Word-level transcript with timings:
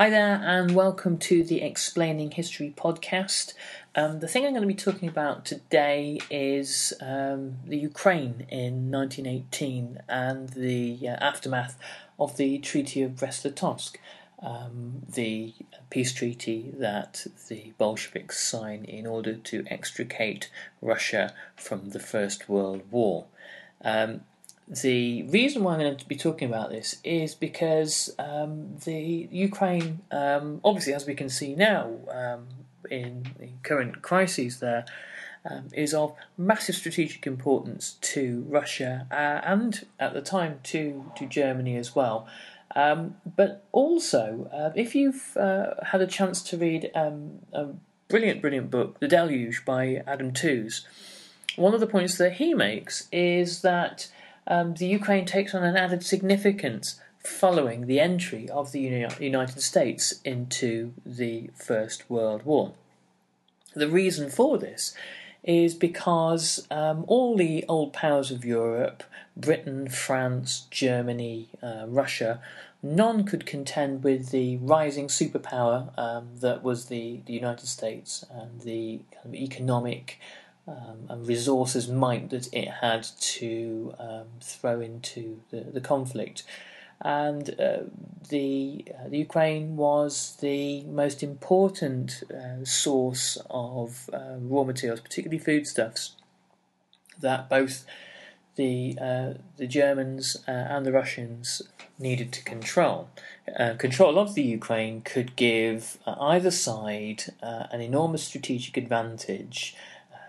Hi 0.00 0.08
there, 0.08 0.40
and 0.42 0.74
welcome 0.74 1.18
to 1.18 1.44
the 1.44 1.60
Explaining 1.60 2.30
History 2.30 2.72
podcast. 2.74 3.52
Um, 3.94 4.20
the 4.20 4.28
thing 4.28 4.46
I'm 4.46 4.52
going 4.52 4.62
to 4.62 4.66
be 4.66 4.72
talking 4.72 5.10
about 5.10 5.44
today 5.44 6.18
is 6.30 6.94
um, 7.02 7.58
the 7.66 7.76
Ukraine 7.76 8.46
in 8.48 8.90
1918 8.90 10.00
and 10.08 10.48
the 10.48 11.06
uh, 11.06 11.16
aftermath 11.20 11.78
of 12.18 12.38
the 12.38 12.56
Treaty 12.60 13.02
of 13.02 13.16
Brest-Litovsk, 13.16 13.96
um, 14.42 15.02
the 15.06 15.52
peace 15.90 16.14
treaty 16.14 16.72
that 16.78 17.26
the 17.48 17.74
Bolsheviks 17.76 18.42
signed 18.42 18.86
in 18.86 19.06
order 19.06 19.34
to 19.34 19.66
extricate 19.66 20.50
Russia 20.80 21.34
from 21.56 21.90
the 21.90 22.00
First 22.00 22.48
World 22.48 22.90
War. 22.90 23.26
Um, 23.84 24.22
the 24.70 25.24
reason 25.24 25.64
why 25.64 25.74
I'm 25.74 25.80
going 25.80 25.96
to 25.96 26.08
be 26.08 26.16
talking 26.16 26.48
about 26.48 26.70
this 26.70 27.00
is 27.02 27.34
because 27.34 28.14
um, 28.20 28.76
the 28.84 29.28
Ukraine, 29.32 30.00
um, 30.12 30.60
obviously, 30.64 30.94
as 30.94 31.06
we 31.06 31.14
can 31.14 31.28
see 31.28 31.56
now 31.56 31.90
um, 32.08 32.46
in 32.88 33.26
the 33.38 33.48
current 33.64 34.00
crises 34.00 34.60
there, 34.60 34.84
um, 35.44 35.68
is 35.72 35.92
of 35.92 36.14
massive 36.36 36.76
strategic 36.76 37.26
importance 37.26 37.96
to 38.00 38.44
Russia 38.48 39.06
uh, 39.10 39.40
and 39.44 39.86
at 39.98 40.12
the 40.12 40.20
time 40.20 40.60
to 40.64 41.10
to 41.16 41.26
Germany 41.26 41.76
as 41.76 41.96
well. 41.96 42.28
Um, 42.76 43.16
but 43.36 43.64
also, 43.72 44.48
uh, 44.52 44.70
if 44.76 44.94
you've 44.94 45.36
uh, 45.36 45.74
had 45.86 46.00
a 46.00 46.06
chance 46.06 46.42
to 46.44 46.56
read 46.56 46.90
um, 46.94 47.40
a 47.52 47.68
brilliant, 48.08 48.40
brilliant 48.40 48.70
book, 48.70 49.00
The 49.00 49.08
Deluge 49.08 49.64
by 49.64 50.02
Adam 50.06 50.32
Tooze, 50.32 50.86
one 51.56 51.74
of 51.74 51.80
the 51.80 51.88
points 51.88 52.16
that 52.18 52.34
he 52.34 52.54
makes 52.54 53.08
is 53.10 53.62
that 53.62 54.08
um, 54.46 54.74
the 54.74 54.86
Ukraine 54.86 55.24
takes 55.24 55.54
on 55.54 55.62
an 55.62 55.76
added 55.76 56.04
significance 56.04 57.00
following 57.24 57.86
the 57.86 58.00
entry 58.00 58.48
of 58.48 58.72
the 58.72 58.80
United 59.20 59.60
States 59.60 60.20
into 60.24 60.92
the 61.04 61.50
First 61.54 62.08
World 62.08 62.44
War. 62.44 62.72
The 63.74 63.88
reason 63.88 64.30
for 64.30 64.58
this 64.58 64.94
is 65.44 65.74
because 65.74 66.66
um, 66.70 67.04
all 67.06 67.36
the 67.36 67.64
old 67.68 67.92
powers 67.92 68.30
of 68.30 68.44
Europe, 68.44 69.02
Britain, 69.36 69.88
France, 69.88 70.66
Germany, 70.70 71.48
uh, 71.62 71.84
Russia, 71.86 72.40
none 72.82 73.24
could 73.24 73.46
contend 73.46 74.02
with 74.02 74.30
the 74.30 74.56
rising 74.58 75.08
superpower 75.08 75.96
um, 75.98 76.28
that 76.40 76.62
was 76.62 76.86
the, 76.86 77.20
the 77.26 77.32
United 77.32 77.66
States 77.66 78.24
and 78.30 78.62
the 78.62 79.00
kind 79.12 79.26
of 79.26 79.34
economic 79.34 80.18
um, 80.66 81.06
and 81.08 81.26
resources 81.26 81.88
might 81.88 82.30
that 82.30 82.52
it 82.52 82.68
had 82.68 83.06
to 83.20 83.94
um, 83.98 84.26
throw 84.40 84.80
into 84.80 85.40
the, 85.50 85.60
the 85.60 85.80
conflict. 85.80 86.44
And 87.02 87.58
uh, 87.58 87.84
the, 88.28 88.84
uh, 88.94 89.08
the 89.08 89.18
Ukraine 89.18 89.76
was 89.76 90.36
the 90.40 90.82
most 90.84 91.22
important 91.22 92.22
uh, 92.30 92.64
source 92.64 93.38
of 93.48 94.10
uh, 94.12 94.36
raw 94.38 94.64
materials, 94.64 95.00
particularly 95.00 95.38
foodstuffs, 95.38 96.16
that 97.20 97.48
both 97.48 97.86
the 98.56 98.98
uh, 99.00 99.34
the 99.56 99.66
Germans 99.66 100.36
uh, 100.46 100.50
and 100.50 100.84
the 100.84 100.92
Russians 100.92 101.62
needed 101.98 102.32
to 102.32 102.42
control. 102.44 103.08
control 103.78 104.18
of 104.18 104.34
the 104.34 104.42
Ukraine 104.42 105.00
could 105.02 105.36
give 105.36 105.98
either 106.06 106.50
side 106.50 107.24
an 107.42 107.80
enormous 107.80 108.24
strategic 108.24 108.76
advantage 108.76 109.76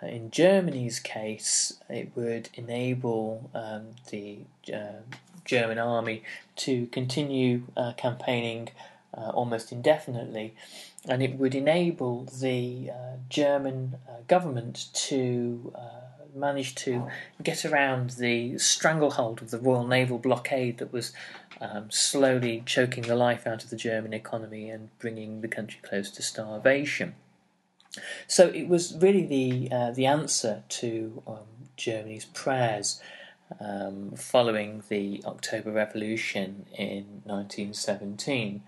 in 0.07 0.31
Germany's 0.31 0.99
case, 0.99 1.79
it 1.89 2.11
would 2.15 2.49
enable 2.55 3.49
um, 3.53 3.89
the 4.09 4.39
uh, 4.73 5.01
German 5.45 5.77
army 5.77 6.23
to 6.57 6.87
continue 6.87 7.63
uh, 7.75 7.93
campaigning 7.93 8.69
uh, 9.15 9.29
almost 9.29 9.71
indefinitely, 9.71 10.55
and 11.07 11.21
it 11.21 11.37
would 11.37 11.53
enable 11.53 12.23
the 12.39 12.89
uh, 12.89 13.17
German 13.29 13.97
uh, 14.07 14.21
government 14.27 14.87
to 14.93 15.73
uh, 15.75 16.01
manage 16.33 16.75
to 16.75 17.07
get 17.43 17.65
around 17.65 18.11
the 18.11 18.57
stranglehold 18.57 19.41
of 19.41 19.51
the 19.51 19.59
Royal 19.59 19.85
Naval 19.85 20.17
blockade 20.17 20.77
that 20.77 20.93
was 20.93 21.11
um, 21.59 21.91
slowly 21.91 22.63
choking 22.65 23.03
the 23.03 23.15
life 23.15 23.45
out 23.45 23.63
of 23.63 23.69
the 23.69 23.75
German 23.75 24.13
economy 24.13 24.69
and 24.69 24.89
bringing 24.99 25.41
the 25.41 25.47
country 25.47 25.79
close 25.83 26.09
to 26.11 26.23
starvation. 26.23 27.15
So 28.27 28.47
it 28.47 28.67
was 28.67 28.95
really 28.97 29.25
the 29.25 29.75
uh, 29.75 29.91
the 29.91 30.05
answer 30.05 30.63
to 30.69 31.23
um, 31.27 31.69
Germany's 31.75 32.25
prayers 32.25 33.01
um, 33.59 34.11
following 34.15 34.83
the 34.89 35.21
October 35.25 35.71
Revolution 35.71 36.65
in 36.73 37.21
1917. 37.25 38.63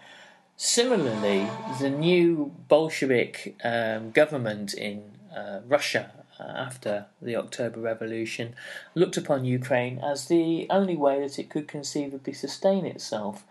Similarly, 0.56 1.47
the 1.79 1.89
new 1.89 2.53
Bolshevik 2.67 3.56
um, 3.63 4.11
government 4.11 4.73
in 4.73 5.03
uh, 5.35 5.61
Russia 5.66 6.11
uh, 6.40 6.44
after 6.44 7.07
the 7.22 7.35
October 7.35 7.79
Revolution 7.79 8.55
looked 8.94 9.17
upon 9.17 9.45
Ukraine 9.45 10.00
as 10.00 10.28
the 10.28 10.67
only 10.69 10.95
way 10.95 11.19
that 11.22 11.40
it 11.40 11.50
could 11.50 11.67
conceivably 11.67 12.34
sustain 12.34 12.85
itself 12.85 13.45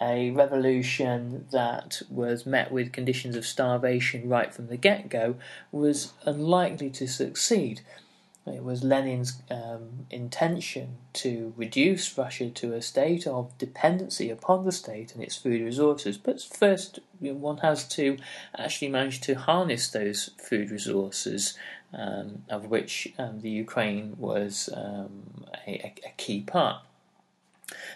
a 0.00 0.30
revolution 0.30 1.46
that 1.50 2.02
was 2.08 2.46
met 2.46 2.70
with 2.70 2.92
conditions 2.92 3.36
of 3.36 3.46
starvation 3.46 4.28
right 4.28 4.52
from 4.54 4.68
the 4.68 4.76
get 4.76 5.08
go 5.08 5.36
was 5.72 6.12
unlikely 6.24 6.90
to 6.90 7.06
succeed. 7.06 7.80
It 8.54 8.64
was 8.64 8.82
Lenin's 8.82 9.42
um, 9.50 10.06
intention 10.10 10.96
to 11.14 11.52
reduce 11.56 12.16
Russia 12.16 12.48
to 12.50 12.72
a 12.74 12.82
state 12.82 13.26
of 13.26 13.56
dependency 13.58 14.30
upon 14.30 14.64
the 14.64 14.72
state 14.72 15.14
and 15.14 15.22
its 15.22 15.36
food 15.36 15.60
resources. 15.60 16.16
But 16.16 16.40
first, 16.40 17.00
one 17.20 17.58
has 17.58 17.86
to 17.88 18.16
actually 18.56 18.88
manage 18.88 19.20
to 19.22 19.34
harness 19.34 19.88
those 19.88 20.30
food 20.38 20.70
resources, 20.70 21.58
um, 21.92 22.44
of 22.48 22.66
which 22.66 23.12
um, 23.18 23.40
the 23.40 23.50
Ukraine 23.50 24.14
was 24.18 24.70
um, 24.74 25.44
a, 25.66 25.92
a 26.06 26.12
key 26.16 26.40
part. 26.40 26.82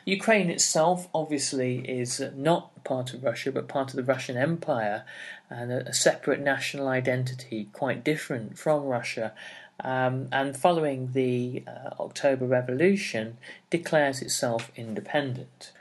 Ukraine 0.05 0.51
itself 0.51 1.09
obviously 1.15 1.79
is 1.89 2.21
not 2.35 2.85
part 2.85 3.15
of 3.15 3.25
Russia 3.25 3.53
but 3.53 3.69
part 3.69 3.91
of 3.91 3.97
the 3.97 4.03
Russian 4.03 4.37
Empire 4.37 5.05
and 5.49 5.73
a, 5.73 5.89
a 5.89 5.95
separate 5.95 6.41
national 6.41 6.89
identity, 6.89 7.69
quite 7.73 8.05
different 8.05 8.59
from 8.59 8.85
Russia. 8.85 9.33
Um, 9.81 10.29
and 10.31 10.57
following 10.57 11.13
the 11.13 11.65
uh, 11.67 11.91
October 11.99 12.47
Revolution, 12.47 13.39
declares 13.71 14.23
itself 14.23 14.71
independent. 14.77 15.73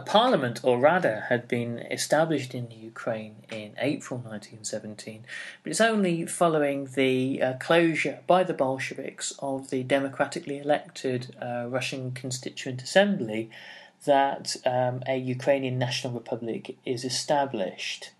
A 0.00 0.02
parliament, 0.02 0.60
or 0.62 0.78
Rada, 0.78 1.26
had 1.28 1.46
been 1.46 1.78
established 1.78 2.54
in 2.54 2.70
Ukraine 2.70 3.36
in 3.50 3.74
April 3.78 4.18
1917, 4.18 5.24
but 5.62 5.70
it's 5.70 5.80
only 5.80 6.24
following 6.24 6.86
the 6.94 7.42
uh, 7.42 7.52
closure 7.58 8.20
by 8.26 8.42
the 8.42 8.54
Bolsheviks 8.54 9.34
of 9.40 9.68
the 9.68 9.82
democratically 9.82 10.58
elected 10.58 11.36
uh, 11.40 11.66
Russian 11.68 12.12
Constituent 12.12 12.82
Assembly 12.82 13.50
that 14.06 14.56
um, 14.64 15.02
a 15.06 15.18
Ukrainian 15.18 15.78
National 15.78 16.14
Republic 16.14 16.78
is 16.86 17.04
established. 17.04 18.12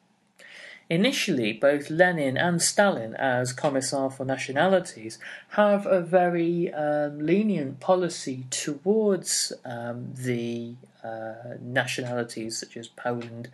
Initially, 0.91 1.53
both 1.55 1.89
Lenin 1.89 2.37
and 2.37 2.61
Stalin, 2.61 3.15
as 3.15 3.55
Commissar 3.55 4.11
for 4.11 4.25
Nationalities, 4.27 5.19
have 5.51 5.87
a 5.87 6.01
very 6.01 6.71
um, 6.75 7.21
lenient 7.25 7.81
policy 7.81 8.45
towards 8.51 9.53
um, 9.65 10.13
the 10.15 10.75
uh, 11.05 11.57
nationalities 11.61 12.59
such 12.59 12.77
as 12.77 12.89
Poland, 12.89 13.49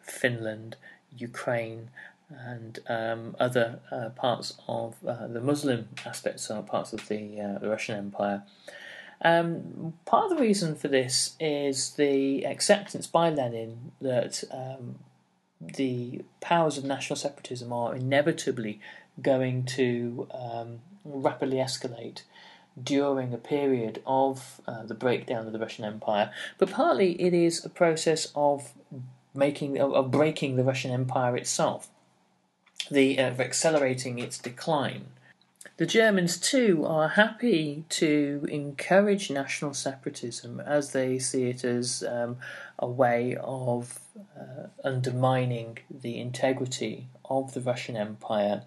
Finland, 0.00 0.76
Ukraine, 1.16 1.90
and 2.30 2.78
um, 2.88 3.36
other 3.38 3.80
uh, 3.90 4.10
parts 4.10 4.54
of 4.66 4.96
uh, 5.06 5.26
the 5.26 5.40
Muslim 5.40 5.88
aspects 6.04 6.50
or 6.50 6.62
parts 6.62 6.92
of 6.92 7.06
the, 7.08 7.40
uh, 7.40 7.58
the 7.58 7.68
Russian 7.68 7.96
Empire. 7.96 8.42
Um, 9.22 9.94
part 10.04 10.30
of 10.30 10.36
the 10.36 10.42
reason 10.42 10.74
for 10.74 10.88
this 10.88 11.36
is 11.40 11.92
the 11.92 12.44
acceptance 12.46 13.06
by 13.06 13.30
Lenin 13.30 13.92
that 14.00 14.44
um, 14.50 14.98
the 15.60 16.22
powers 16.40 16.76
of 16.76 16.84
national 16.84 17.16
separatism 17.16 17.72
are 17.72 17.94
inevitably 17.94 18.80
going 19.20 19.64
to 19.64 20.28
um, 20.32 20.80
rapidly 21.04 21.58
escalate 21.58 22.22
during 22.82 23.32
a 23.32 23.38
period 23.38 24.02
of 24.06 24.60
uh, 24.66 24.84
the 24.84 24.94
breakdown 24.94 25.46
of 25.46 25.52
the 25.52 25.58
Russian 25.58 25.84
Empire, 25.84 26.30
but 26.58 26.70
partly 26.70 27.12
it 27.20 27.32
is 27.32 27.64
a 27.64 27.68
process 27.68 28.32
of 28.34 28.72
making 29.34 29.80
of 29.80 30.10
breaking 30.10 30.56
the 30.56 30.64
Russian 30.64 30.90
Empire 30.90 31.36
itself, 31.36 31.88
the 32.90 33.18
uh, 33.18 33.30
of 33.30 33.40
accelerating 33.40 34.18
its 34.18 34.38
decline. 34.38 35.06
The 35.76 35.86
Germans 35.86 36.38
too 36.38 36.84
are 36.86 37.08
happy 37.08 37.84
to 37.88 38.46
encourage 38.48 39.28
national 39.28 39.74
separatism 39.74 40.60
as 40.60 40.92
they 40.92 41.18
see 41.18 41.48
it 41.48 41.64
as 41.64 42.04
um, 42.08 42.36
a 42.78 42.86
way 42.86 43.36
of 43.40 43.98
uh, 44.38 44.68
undermining 44.84 45.78
the 45.90 46.20
integrity 46.20 47.08
of 47.24 47.54
the 47.54 47.60
Russian 47.60 47.96
Empire. 47.96 48.62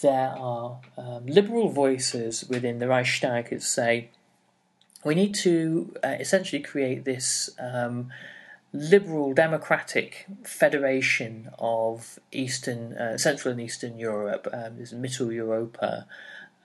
There 0.00 0.34
are 0.36 0.80
um, 0.96 1.26
liberal 1.26 1.68
voices 1.68 2.44
within 2.48 2.78
the 2.78 2.88
Reichstag 2.88 3.50
that 3.50 3.62
say 3.62 4.10
we 5.04 5.14
need 5.14 5.34
to 5.36 5.94
uh, 6.04 6.16
essentially 6.18 6.62
create 6.62 7.04
this 7.04 7.50
um, 7.58 8.10
liberal 8.72 9.32
democratic 9.32 10.26
federation 10.44 11.50
of 11.58 12.18
Eastern, 12.32 12.92
uh, 12.94 13.18
Central 13.18 13.52
and 13.52 13.60
Eastern 13.60 13.98
Europe, 13.98 14.46
um, 14.52 14.78
this 14.78 14.92
Mitteleuropa, 14.92 16.04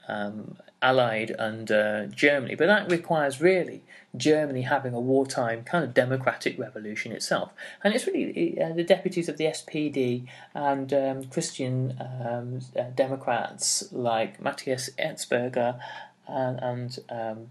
um, 0.07 0.57
allied 0.81 1.35
under 1.39 2.07
Germany. 2.07 2.55
But 2.55 2.67
that 2.67 2.91
requires 2.91 3.41
really 3.41 3.83
Germany 4.15 4.61
having 4.61 4.93
a 4.93 4.99
wartime 4.99 5.63
kind 5.63 5.83
of 5.83 5.93
democratic 5.93 6.57
revolution 6.59 7.11
itself. 7.11 7.51
And 7.83 7.93
it's 7.93 8.07
really 8.07 8.59
uh, 8.61 8.73
the 8.73 8.83
deputies 8.83 9.29
of 9.29 9.37
the 9.37 9.45
SPD 9.45 10.27
and 10.53 10.93
um, 10.93 11.23
Christian 11.25 11.97
um, 11.99 12.61
uh, 12.77 12.83
Democrats 12.95 13.91
like 13.91 14.41
Matthias 14.41 14.89
Erzberger 14.99 15.79
and, 16.27 16.59
and 16.59 16.99
um, 17.09 17.47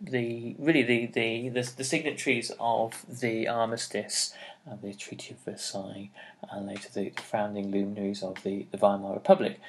the 0.00 0.56
really 0.58 0.82
the, 0.82 1.06
the, 1.06 1.48
the, 1.48 1.72
the, 1.76 1.84
signatories 1.84 2.50
of 2.58 3.04
the 3.20 3.46
armistice, 3.46 4.34
uh, 4.68 4.74
the 4.82 4.94
Treaty 4.94 5.34
of 5.34 5.40
Versailles, 5.40 6.10
and 6.50 6.66
later 6.66 6.88
the, 6.92 7.10
the 7.10 7.22
founding 7.22 7.70
luminaries 7.70 8.22
of 8.22 8.42
the, 8.42 8.66
the 8.72 8.78
Weimar 8.78 9.14
Republic 9.14 9.60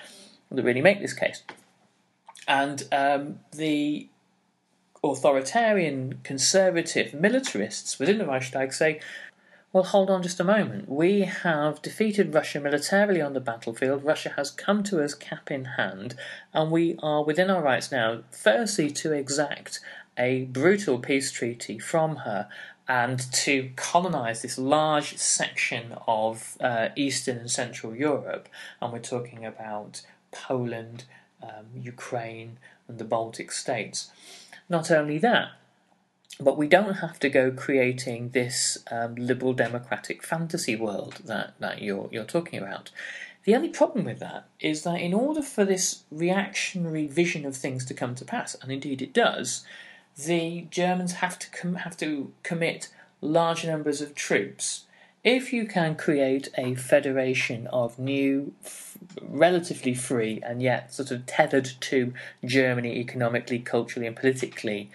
that 0.49 0.63
really 0.63 0.81
make 0.81 1.01
this 1.01 1.13
case. 1.13 1.43
And 2.47 2.83
um, 2.91 3.39
the 3.51 4.09
authoritarian, 5.03 6.19
conservative 6.23 7.13
militarists 7.13 7.99
within 7.99 8.17
the 8.17 8.25
Reichstag 8.25 8.73
say, 8.73 8.99
well, 9.73 9.83
hold 9.83 10.09
on 10.09 10.23
just 10.23 10.39
a 10.39 10.45
moment. 10.45 10.89
We 10.89 11.21
have 11.21 11.81
defeated 11.81 12.33
Russia 12.33 12.59
militarily 12.59 13.21
on 13.21 13.33
the 13.33 13.41
battlefield. 13.41 14.03
Russia 14.03 14.33
has 14.37 14.49
come 14.49 14.81
to 14.83 15.03
us 15.03 15.13
cap 15.13 15.51
in 15.51 15.65
hand, 15.65 16.15
and 16.53 16.71
we 16.71 16.95
are 17.03 17.23
within 17.23 17.49
our 17.49 17.61
rights 17.61 17.91
now, 17.91 18.23
firstly, 18.31 18.89
to 18.91 19.11
exact 19.11 19.81
a 20.17 20.45
brutal 20.45 20.97
peace 20.99 21.31
treaty 21.31 21.77
from 21.77 22.17
her 22.17 22.47
and 22.87 23.31
to 23.33 23.69
colonize 23.75 24.41
this 24.41 24.57
large 24.57 25.17
section 25.17 25.93
of 26.07 26.57
uh, 26.61 26.89
Eastern 26.95 27.37
and 27.37 27.51
Central 27.51 27.93
Europe. 27.93 28.47
And 28.81 28.93
we're 28.93 28.99
talking 28.99 29.45
about 29.45 30.01
Poland, 30.31 31.03
um, 31.41 31.65
Ukraine, 31.75 32.57
and 32.87 32.97
the 32.97 33.03
Baltic 33.03 33.51
states. 33.51 34.11
Not 34.69 34.91
only 34.91 35.17
that, 35.19 35.49
but 36.39 36.57
we 36.57 36.67
don't 36.67 36.95
have 36.95 37.19
to 37.19 37.29
go 37.29 37.51
creating 37.51 38.29
this 38.29 38.77
um, 38.91 39.15
liberal 39.15 39.53
democratic 39.53 40.23
fantasy 40.23 40.75
world 40.75 41.21
that, 41.25 41.53
that 41.59 41.81
you're, 41.81 42.09
you're 42.11 42.23
talking 42.23 42.59
about. 42.59 42.91
The 43.43 43.55
only 43.55 43.69
problem 43.69 44.05
with 44.05 44.19
that 44.19 44.45
is 44.59 44.83
that 44.83 44.99
in 44.99 45.13
order 45.13 45.41
for 45.41 45.63
this 45.63 46.03
reactionary 46.11 47.07
vision 47.07 47.45
of 47.45 47.55
things 47.55 47.85
to 47.85 47.93
come 47.93 48.13
to 48.15 48.25
pass, 48.25 48.55
and 48.55 48.71
indeed 48.71 49.01
it 49.01 49.13
does, 49.13 49.63
the 50.17 50.67
Germans 50.69 51.13
have 51.13 51.39
to 51.39 51.49
com- 51.51 51.75
have 51.75 51.95
to 51.97 52.33
commit 52.43 52.89
large 53.21 53.65
numbers 53.65 54.01
of 54.01 54.15
troops. 54.15 54.83
If 55.27 55.51
you 55.51 55.65
can 55.65 55.95
create 55.95 56.47
a 56.57 56.75
federation 56.75 57.67
of 57.67 57.99
new, 57.99 58.53
f- 58.63 58.97
relatively 59.21 59.93
free 59.93 60.39
and 60.41 60.61
yet 60.61 60.93
sort 60.93 61.11
of 61.11 61.25
tethered 61.25 61.69
to 61.81 62.13
Germany 62.45 62.95
economically, 62.99 63.59
culturally, 63.59 64.07
and 64.07 64.15
politically, 64.15 64.89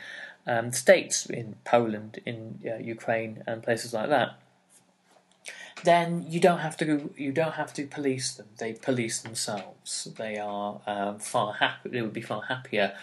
um, 0.47 0.73
states 0.73 1.27
in 1.27 1.57
Poland, 1.67 2.21
in 2.25 2.61
uh, 2.67 2.77
Ukraine, 2.79 3.43
and 3.47 3.63
places 3.63 3.93
like 3.93 4.09
that, 4.09 4.41
then 5.85 6.25
you 6.27 6.41
don't 6.41 6.61
have 6.61 6.79
to 6.79 7.13
you 7.19 7.31
don't 7.31 7.57
have 7.63 7.75
to 7.75 7.87
police 7.87 8.33
them. 8.33 8.47
They 8.57 8.73
police 8.73 9.21
themselves. 9.21 10.09
They 10.17 10.39
are 10.39 10.81
um, 10.87 11.19
far 11.19 11.53
happy. 11.53 11.91
They 11.91 12.01
would 12.01 12.15
be 12.15 12.23
far 12.23 12.41
happier 12.49 12.95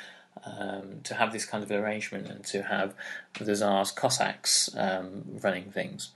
um, 0.44 1.02
to 1.04 1.14
have 1.14 1.32
this 1.32 1.46
kind 1.46 1.64
of 1.64 1.70
arrangement 1.70 2.28
and 2.28 2.44
to 2.46 2.64
have 2.64 2.96
the 3.40 3.56
Tsar's 3.56 3.92
Cossacks 3.92 4.76
um, 4.76 5.26
running 5.44 5.70
things. 5.72 6.10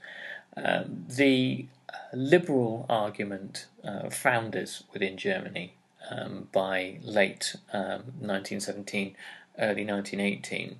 Um, 0.56 1.06
the 1.08 1.66
liberal 2.12 2.86
argument 2.88 3.66
uh, 3.82 4.08
founders 4.10 4.84
within 4.92 5.16
Germany 5.16 5.74
um, 6.10 6.48
by 6.52 6.98
late 7.02 7.56
1917, 7.72 9.08
um, 9.08 9.14
early 9.58 9.84
1918. 9.84 10.78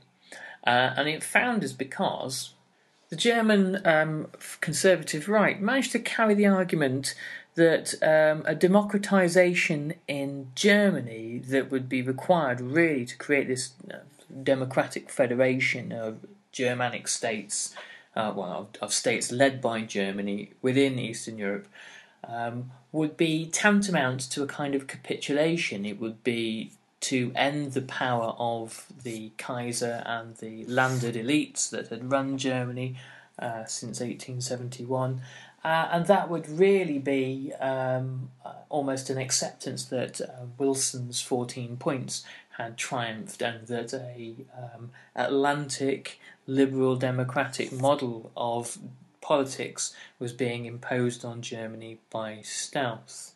Uh, 0.67 0.95
and 0.97 1.09
it 1.09 1.23
founders 1.23 1.73
because 1.73 2.55
the 3.11 3.17
German 3.17 3.87
um, 3.87 4.29
conservative 4.61 5.29
right 5.29 5.61
managed 5.61 5.93
to 5.93 5.99
carry 5.99 6.35
the 6.35 6.47
argument 6.47 7.15
that 7.55 7.95
um, 8.03 8.43
a 8.47 8.55
democratization 8.55 9.95
in 10.09 10.51
Germany 10.55 11.39
that 11.39 11.71
would 11.71 11.89
be 11.89 12.03
required 12.03 12.61
really 12.61 13.05
to 13.05 13.17
create 13.17 13.47
this 13.47 13.75
uh, 13.93 13.99
democratic 14.43 15.11
federation 15.11 15.93
of 15.93 16.19
Germanic 16.51 17.07
states, 17.07 17.75
uh, 18.17 18.33
well, 18.35 18.53
of, 18.53 18.83
of, 18.83 18.93
states 18.93 19.33
led 19.33 19.61
by 19.61 19.83
Germany 19.83 20.53
within 20.63 20.99
Eastern 20.99 21.39
Europe, 21.39 21.69
um, 22.27 22.71
would 22.93 23.17
be 23.17 23.47
tantamount 23.47 24.21
to 24.31 24.43
a 24.43 24.47
kind 24.47 24.75
of 24.75 24.87
capitulation. 24.87 25.85
It 25.85 26.01
would 26.01 26.23
be 26.23 26.73
to 27.01 27.33
end 27.35 27.73
the 27.73 27.83
power 27.83 28.35
of 28.39 28.87
the 29.03 29.33
Kaiser 29.37 30.03
and 30.07 30.37
the 30.37 30.65
landed 30.67 31.17
elites 31.17 31.69
that 31.71 31.89
had 31.89 32.11
run 32.11 32.39
Germany 32.39 32.97
uh, 33.39 33.65
since 33.67 34.01
1871 34.01 35.21
uh, 35.65 35.89
and 35.93 36.07
that 36.07 36.29
would 36.29 36.47
really 36.47 36.99
be 36.99 37.53
um, 37.59 38.29
uh, 38.45 38.53
almost 38.69 39.09
an 39.09 39.17
acceptance 39.17 39.87
that 39.87 40.21
uh, 40.21 40.27
Wilson's 40.59 41.23
14 41.23 41.79
points 41.79 42.23
had 42.57 42.77
triumphed 42.77 43.43
and 43.43 43.67
that 43.67 43.93
a 43.93 44.35
um, 44.57 44.91
Atlantic 45.15 46.21
liberal 46.47 46.97
democratic 46.97 47.73
model 47.73 48.31
of 48.37 48.79
politics 49.21 49.95
was 50.19 50.33
being 50.33 50.67
imposed 50.67 51.25
on 51.25 51.43
Germany 51.43 51.99
by 52.11 52.41
stealth. 52.43 53.35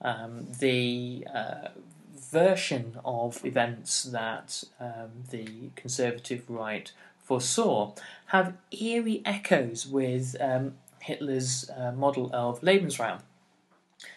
Um, 0.00 0.48
the 0.58 1.26
uh, 1.32 1.68
version 2.14 2.98
of 3.04 3.44
events 3.44 4.04
that 4.04 4.64
um, 4.80 5.10
the 5.30 5.70
conservative 5.76 6.48
right 6.48 6.90
foresaw 7.22 7.92
have 8.26 8.54
eerie 8.70 9.22
echoes 9.24 9.86
with 9.86 10.36
um, 10.40 10.74
Hitler's 11.00 11.70
uh, 11.76 11.92
model 11.92 12.30
of 12.32 12.60
Lebensraum. 12.60 13.20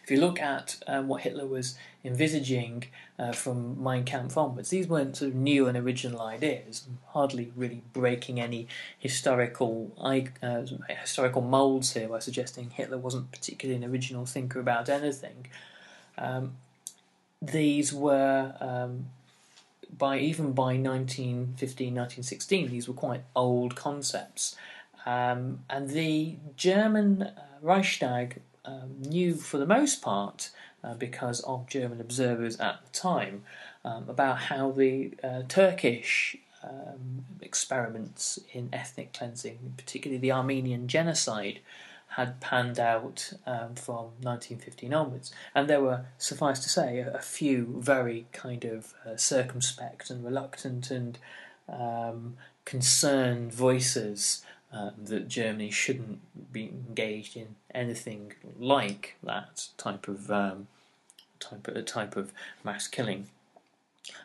If 0.06 0.12
you 0.12 0.20
look 0.20 0.40
at 0.40 0.76
um, 0.86 1.08
what 1.08 1.24
Hitler 1.24 1.48
was 1.48 1.76
envisaging 2.04 2.84
uh, 3.18 3.32
from 3.32 3.82
Mein 3.82 4.04
Kampf 4.04 4.38
onwards, 4.38 4.70
these 4.70 4.88
weren't 4.88 5.18
sort 5.18 5.30
of 5.32 5.36
new 5.36 5.66
and 5.66 5.76
original 5.76 6.22
ideas, 6.22 6.86
hardly 7.08 7.52
really 7.56 7.82
breaking 7.92 8.40
any 8.40 8.68
historical 9.00 9.92
uh, 10.00 10.62
historical 11.02 11.42
molds 11.42 11.94
here 11.94 12.08
by 12.08 12.20
suggesting 12.20 12.70
Hitler 12.70 13.00
wasn't 13.00 13.32
particularly 13.32 13.84
an 13.84 13.92
original 13.92 14.28
thinker 14.28 14.60
about 14.60 14.90
anything. 14.90 15.48
Um, 16.20 16.54
these 17.42 17.92
were 17.92 18.54
um, 18.62 19.08
by 19.98 20.20
even 20.20 20.52
by 20.52 20.78
1915, 20.78 21.96
1916, 21.96 22.70
these 22.70 22.88
were 22.88 22.94
quite 22.94 23.24
old 23.36 23.76
concepts. 23.76 24.56
Um, 25.08 25.62
and 25.68 25.90
the 25.90 26.36
German 26.56 27.24
uh, 27.24 27.32
Reichstag 27.64 28.42
um, 28.66 29.02
knew, 29.02 29.36
for 29.36 29.58
the 29.58 29.66
most 29.66 30.02
part, 30.02 30.52
uh, 30.84 30.94
because 30.94 31.40
of 31.42 31.68
German 31.68 32.00
observers 32.00 32.60
at 32.60 32.80
the 32.86 32.92
time, 32.92 33.44
um, 33.84 34.10
about 34.10 34.38
how 34.40 34.72
the 34.72 35.14
uh, 35.24 35.44
Turkish 35.48 36.38
um, 36.64 37.26
experiments 37.42 38.40
in 38.52 38.70
ethnic 38.74 39.14
cleansing, 39.14 39.74
particularly 39.78 40.20
the 40.20 40.32
Armenian 40.32 40.88
genocide, 40.88 41.60
had 42.10 42.40
panned 42.40 42.80
out 42.80 43.34
um, 43.46 43.76
from 43.76 44.06
1915 44.22 44.94
onwards. 44.94 45.34
And 45.54 45.70
there 45.70 45.82
were, 45.82 46.06
suffice 46.18 46.60
to 46.62 46.70
say, 46.70 47.00
a, 47.00 47.14
a 47.16 47.22
few 47.22 47.76
very 47.80 48.26
kind 48.32 48.64
of 48.64 48.94
uh, 49.06 49.18
circumspect 49.18 50.10
and 50.10 50.24
reluctant 50.24 50.92
and 50.92 51.18
um, 51.68 52.38
concerned 52.64 53.54
voices 53.54 54.44
uh, 54.76 54.92
that 55.02 55.28
Germany 55.28 55.72
shouldn't 55.72 56.20
be 56.52 56.66
engaged 56.66 57.38
in 57.38 57.56
anything 57.74 58.34
like 58.60 59.16
that 59.24 59.68
type 59.78 60.08
of 60.08 60.30
um, 60.30 60.68
type 61.40 61.68
of 61.68 61.86
type 61.86 62.16
of 62.16 62.34
mass 62.64 62.88
killing. 62.88 63.28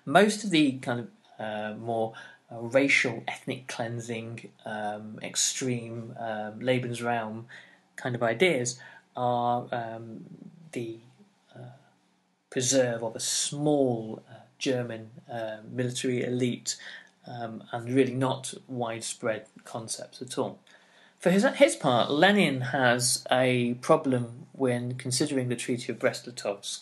Most 0.05 0.43
of 0.45 0.51
the 0.51 0.73
kind 0.79 1.01
of 1.01 1.09
uh, 1.39 1.75
more 1.79 2.15
uh, 2.51 2.59
racial, 2.59 3.23
ethnic 3.29 3.69
cleansing, 3.69 4.51
um, 4.67 5.19
extreme 5.23 6.15
um, 6.19 6.61
Lebensraum 6.61 7.45
kind 7.97 8.15
of 8.15 8.23
ideas 8.23 8.81
are 9.17 9.67
um, 9.71 10.25
the 10.73 10.99
uh, 11.55 11.77
preserve 12.51 13.05
of 13.05 13.15
a 13.15 13.21
small 13.21 14.23
uh, 14.29 14.35
German 14.59 15.11
uh, 15.31 15.59
military 15.71 16.25
elite 16.25 16.77
um, 17.27 17.65
and 17.73 17.95
really 17.95 18.15
not 18.15 18.55
widespread 18.67 19.47
concepts 19.65 20.21
at 20.23 20.39
all. 20.39 20.59
For 21.19 21.31
his, 21.31 21.45
his 21.45 21.77
part, 21.77 22.11
Lenin 22.11 22.61
has 22.61 23.25
a 23.31 23.75
problem 23.75 24.47
when 24.53 24.95
considering 24.95 25.49
the 25.49 25.57
Treaty 25.57 25.93
of 25.93 25.99
Brest-Litovsk. 25.99 26.81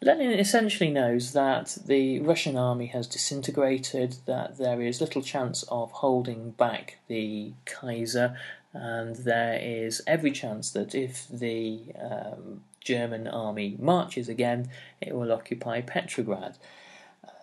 Lenin 0.00 0.38
essentially 0.38 0.90
knows 0.90 1.32
that 1.32 1.78
the 1.86 2.20
Russian 2.20 2.56
army 2.56 2.86
has 2.86 3.06
disintegrated, 3.06 4.16
that 4.26 4.58
there 4.58 4.80
is 4.82 5.00
little 5.00 5.22
chance 5.22 5.64
of 5.64 5.90
holding 5.90 6.50
back 6.50 6.98
the 7.08 7.52
Kaiser, 7.64 8.36
and 8.72 9.16
there 9.16 9.58
is 9.60 10.02
every 10.06 10.30
chance 10.30 10.70
that 10.70 10.94
if 10.94 11.26
the 11.28 11.80
um, 12.00 12.62
German 12.80 13.26
army 13.26 13.76
marches 13.78 14.28
again, 14.28 14.68
it 15.00 15.14
will 15.14 15.32
occupy 15.32 15.80
Petrograd. 15.80 16.58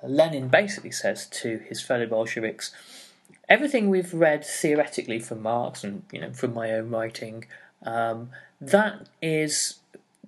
Lenin 0.03 0.48
basically 0.48 0.91
says 0.91 1.25
to 1.27 1.60
his 1.60 1.81
fellow 1.81 2.05
Bolsheviks, 2.05 2.72
everything 3.50 3.89
we've 3.89 4.13
read 4.13 4.46
theoretically 4.46 5.20
from 5.20 5.41
Marx 5.41 5.84
and 5.84 6.03
you 6.12 6.22
know 6.22 6.31
from 6.31 6.53
my 6.53 6.72
own 6.72 6.89
writing, 6.89 7.46
um, 7.84 8.29
that 8.60 9.08
is 9.22 9.79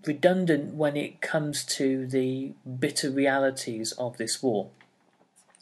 redundant 0.05 0.73
when 0.73 0.97
it 0.97 1.21
comes 1.21 1.63
to 1.63 2.05
the 2.05 2.51
bitter 2.79 3.09
realities 3.09 3.93
of 3.93 4.17
this 4.17 4.43
war. 4.43 4.69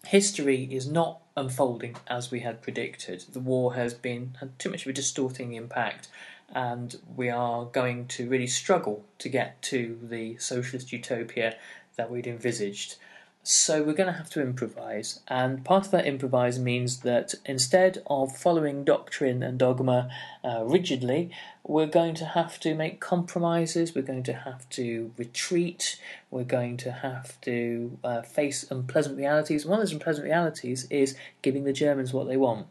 History 0.08 0.68
is 0.72 0.88
not 0.88 1.20
unfolding 1.38 1.96
as 2.08 2.32
we 2.32 2.40
had 2.40 2.62
predicted. 2.62 3.26
The 3.32 3.40
war 3.40 3.76
has 3.76 3.94
been 3.94 4.36
had 4.40 4.58
too 4.58 4.72
much 4.72 4.84
of 4.84 4.90
a 4.90 4.94
distorting 4.94 5.54
impact, 5.54 6.08
and 6.54 6.96
we 7.16 7.30
are 7.30 7.66
going 7.66 8.08
to 8.08 8.28
really 8.28 8.48
struggle 8.48 9.06
to 9.20 9.30
get 9.30 9.62
to 9.64 10.00
the 10.02 10.38
socialist 10.38 10.92
utopia 10.92 11.56
that 11.96 12.10
we'd 12.10 12.28
envisaged. 12.28 12.96
So 13.44 13.82
we're 13.82 13.94
going 13.94 14.06
to 14.06 14.20
have 14.20 14.30
to 14.32 14.42
improvise, 14.42 15.22
and 15.28 15.66
part 15.66 15.86
of 15.86 15.92
that 15.92 16.06
improvise 16.06 16.60
means 16.60 17.00
that 17.00 17.34
instead 17.44 18.04
of 18.06 18.38
following 18.38 18.84
doctrine 18.84 19.42
and 19.42 19.58
dogma 19.58 20.12
uh, 20.44 20.64
rigidly, 20.64 21.32
we're 21.64 21.88
going 21.88 22.14
to 22.16 22.26
have 22.26 22.60
to 22.60 22.76
make 22.76 23.00
compromises. 23.00 23.96
We're 23.96 24.04
going 24.04 24.22
to 24.24 24.34
have 24.34 24.70
to 24.70 25.12
retreat. 25.18 26.00
We're 26.30 26.44
going 26.44 26.78
to 26.78 26.92
have 26.92 27.42
to 27.42 27.98
uh, 28.04 28.22
face 28.22 28.70
unpleasant 28.70 29.18
realities. 29.18 29.66
One 29.66 29.80
of 29.80 29.86
those 29.88 29.94
unpleasant 29.94 30.26
realities 30.26 30.86
is 30.92 31.18
giving 31.42 31.64
the 31.64 31.74
Germans 31.74 32.14
what 32.14 32.28
they 32.28 32.38
want. 32.38 32.68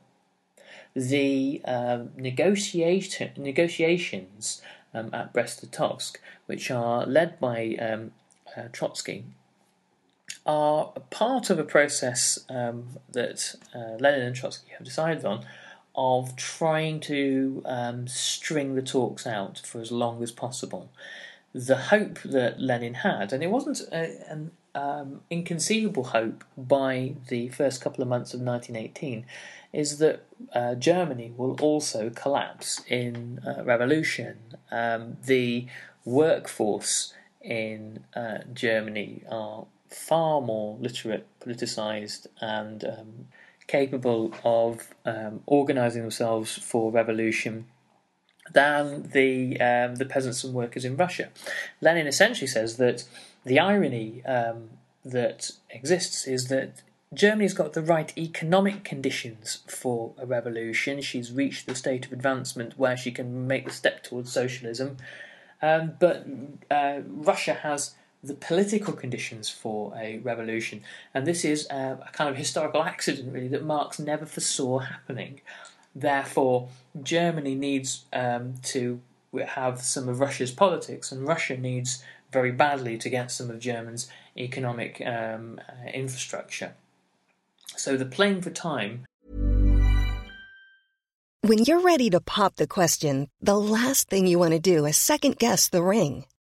The 0.94 1.62
negotiation 2.16 3.32
negotiations 3.36 4.62
um, 4.94 5.10
at 5.12 5.32
Brest-Litovsk, 5.32 6.18
which 6.46 6.70
are 6.70 7.04
led 7.06 7.40
by 7.40 7.76
um, 7.80 8.12
uh, 8.56 8.68
Trotsky 8.72 9.24
are 10.50 10.86
part 11.10 11.48
of 11.48 11.60
a 11.60 11.64
process 11.64 12.40
um, 12.48 12.88
that 13.12 13.54
uh, 13.72 13.94
Lenin 14.00 14.22
and 14.22 14.34
Trotsky 14.34 14.72
have 14.72 14.84
decided 14.84 15.24
on 15.24 15.46
of 15.94 16.34
trying 16.34 16.98
to 16.98 17.62
um, 17.66 18.08
string 18.08 18.74
the 18.74 18.82
talks 18.82 19.28
out 19.28 19.62
for 19.64 19.80
as 19.80 19.92
long 19.92 20.24
as 20.24 20.32
possible. 20.32 20.90
The 21.52 21.76
hope 21.76 22.18
that 22.22 22.60
Lenin 22.60 22.94
had, 22.94 23.32
and 23.32 23.44
it 23.44 23.50
wasn't 23.50 23.80
a, 23.92 24.28
an 24.28 24.50
um, 24.74 25.20
inconceivable 25.30 26.04
hope 26.04 26.42
by 26.56 27.14
the 27.28 27.48
first 27.50 27.80
couple 27.80 28.02
of 28.02 28.08
months 28.08 28.34
of 28.34 28.40
1918, 28.40 29.26
is 29.72 29.98
that 29.98 30.24
uh, 30.52 30.74
Germany 30.74 31.32
will 31.36 31.56
also 31.60 32.10
collapse 32.10 32.82
in 32.88 33.38
uh, 33.46 33.62
revolution. 33.62 34.38
Um, 34.72 35.16
the 35.24 35.66
workforce 36.04 37.14
in 37.40 38.04
uh, 38.16 38.38
Germany 38.52 39.22
are 39.30 39.66
far 39.90 40.40
more 40.40 40.76
literate, 40.80 41.26
politicised, 41.40 42.26
and 42.40 42.84
um, 42.84 43.26
capable 43.66 44.34
of 44.44 44.88
um, 45.04 45.42
organising 45.46 46.02
themselves 46.02 46.56
for 46.56 46.90
revolution 46.90 47.66
than 48.52 49.10
the 49.12 49.60
um, 49.60 49.96
the 49.96 50.04
peasants 50.04 50.42
and 50.44 50.54
workers 50.54 50.84
in 50.84 50.96
Russia. 50.96 51.28
Lenin 51.80 52.06
essentially 52.06 52.46
says 52.46 52.76
that 52.78 53.04
the 53.44 53.58
irony 53.58 54.24
um, 54.24 54.70
that 55.04 55.52
exists 55.70 56.26
is 56.26 56.48
that 56.48 56.82
Germany's 57.12 57.54
got 57.54 57.72
the 57.72 57.82
right 57.82 58.16
economic 58.16 58.84
conditions 58.84 59.60
for 59.66 60.14
a 60.18 60.26
revolution. 60.26 61.00
She's 61.00 61.32
reached 61.32 61.66
the 61.66 61.74
state 61.74 62.06
of 62.06 62.12
advancement 62.12 62.78
where 62.78 62.96
she 62.96 63.10
can 63.10 63.46
make 63.46 63.66
the 63.66 63.72
step 63.72 64.02
towards 64.02 64.32
socialism, 64.32 64.96
um, 65.62 65.94
but 65.98 66.26
uh, 66.70 67.00
Russia 67.06 67.54
has 67.54 67.94
the 68.22 68.34
political 68.34 68.92
conditions 68.92 69.48
for 69.48 69.94
a 69.96 70.18
revolution. 70.18 70.82
And 71.14 71.26
this 71.26 71.44
is 71.44 71.66
a, 71.70 71.98
a, 72.06 72.10
kind 72.12 72.28
of 72.28 72.36
historical 72.36 72.82
accident, 72.82 73.32
really, 73.32 73.48
that 73.48 73.64
Marx 73.64 73.98
never 73.98 74.26
foresaw 74.26 74.78
happening. 74.78 75.40
Therefore, 75.94 76.68
Germany 77.02 77.54
needs 77.54 78.04
um, 78.12 78.54
to 78.64 79.00
have 79.46 79.80
some 79.80 80.08
of 80.08 80.20
Russia's 80.20 80.50
politics, 80.50 81.10
and 81.10 81.26
Russia 81.26 81.56
needs 81.56 82.04
very 82.30 82.52
badly 82.52 82.96
to 82.98 83.08
get 83.08 83.30
some 83.30 83.50
of 83.50 83.58
Germany's 83.58 84.08
economic 84.36 85.02
um, 85.04 85.60
uh, 85.68 85.88
infrastructure. 85.90 86.74
So 87.76 87.96
the 87.96 88.04
playing 88.04 88.42
for 88.42 88.50
time. 88.50 89.06
When 91.42 91.64
you're 91.64 91.80
ready 91.80 92.10
to 92.10 92.20
pop 92.20 92.56
the 92.56 92.66
question, 92.66 93.28
the 93.40 93.58
last 93.58 94.08
thing 94.08 94.26
you 94.26 94.38
want 94.38 94.52
to 94.52 94.60
do 94.60 94.84
is 94.84 94.96
second 94.96 95.38
guess 95.38 95.68
the 95.68 95.82
ring 95.82 96.26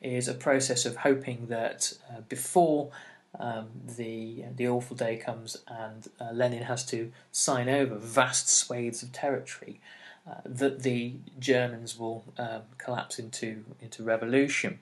Is 0.00 0.28
a 0.28 0.34
process 0.34 0.86
of 0.86 0.98
hoping 0.98 1.46
that 1.48 1.92
uh, 2.08 2.20
before 2.28 2.90
um, 3.38 3.66
the 3.96 4.44
the 4.54 4.68
awful 4.68 4.96
day 4.96 5.16
comes 5.16 5.56
and 5.66 6.08
uh, 6.20 6.30
Lenin 6.32 6.62
has 6.62 6.86
to 6.86 7.10
sign 7.32 7.68
over 7.68 7.96
vast 7.96 8.48
swathes 8.48 9.02
of 9.02 9.10
territory, 9.10 9.80
uh, 10.24 10.34
that 10.44 10.82
the 10.84 11.14
Germans 11.40 11.98
will 11.98 12.24
um, 12.38 12.62
collapse 12.78 13.18
into 13.18 13.64
into 13.80 14.04
revolution. 14.04 14.78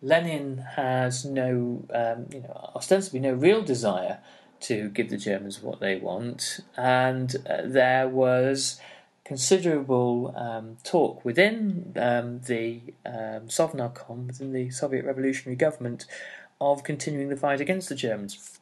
Lenin 0.00 0.58
has 0.76 1.24
no, 1.26 1.84
um, 1.92 2.26
you 2.32 2.40
know, 2.40 2.70
ostensibly 2.74 3.20
no 3.20 3.32
real 3.32 3.62
desire 3.62 4.18
to 4.60 4.88
give 4.88 5.10
the 5.10 5.18
Germans 5.18 5.62
what 5.62 5.80
they 5.80 5.96
want, 5.96 6.60
and 6.76 7.36
uh, 7.48 7.62
there 7.64 8.08
was 8.08 8.80
considerable 9.24 10.34
um, 10.36 10.76
talk 10.84 11.24
within 11.24 11.92
um, 11.96 12.40
the 12.42 12.80
um, 13.06 13.48
Sovnarkom, 13.48 14.26
within 14.26 14.52
the 14.52 14.70
Soviet 14.70 15.04
Revolutionary 15.04 15.56
Government, 15.56 16.06
of 16.60 16.84
continuing 16.84 17.28
the 17.28 17.36
fight 17.36 17.60
against 17.60 17.88
the 17.88 17.94
Germans. 17.94 18.60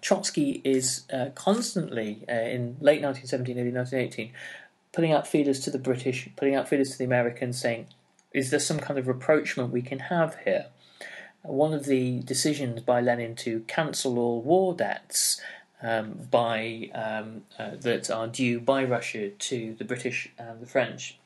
Trotsky 0.00 0.62
is 0.64 1.04
uh, 1.12 1.30
constantly, 1.34 2.24
uh, 2.28 2.32
in 2.32 2.76
late 2.80 3.02
1917, 3.02 3.58
early 3.58 3.72
1918, 3.72 4.32
putting 4.92 5.12
out 5.12 5.26
feelers 5.26 5.60
to 5.60 5.70
the 5.70 5.78
British, 5.78 6.28
putting 6.36 6.54
out 6.54 6.68
feelers 6.68 6.92
to 6.92 6.98
the 6.98 7.04
Americans, 7.04 7.60
saying, 7.60 7.86
is 8.32 8.50
there 8.50 8.60
some 8.60 8.78
kind 8.78 8.98
of 8.98 9.08
rapprochement 9.08 9.72
we 9.72 9.82
can 9.82 9.98
have 9.98 10.36
here? 10.44 10.66
One 11.42 11.72
of 11.72 11.86
the 11.86 12.20
decisions 12.20 12.80
by 12.82 13.00
Lenin 13.00 13.34
to 13.36 13.60
cancel 13.60 14.18
all 14.18 14.42
war 14.42 14.74
debts 14.74 15.40
um, 15.82 16.28
by 16.30 16.90
um, 16.94 17.42
uh, 17.58 17.72
that 17.80 18.10
are 18.10 18.28
due 18.28 18.60
by 18.60 18.84
Russia 18.84 19.30
to 19.30 19.74
the 19.78 19.84
British 19.84 20.30
and 20.38 20.60
the 20.60 20.66
French 20.66 21.18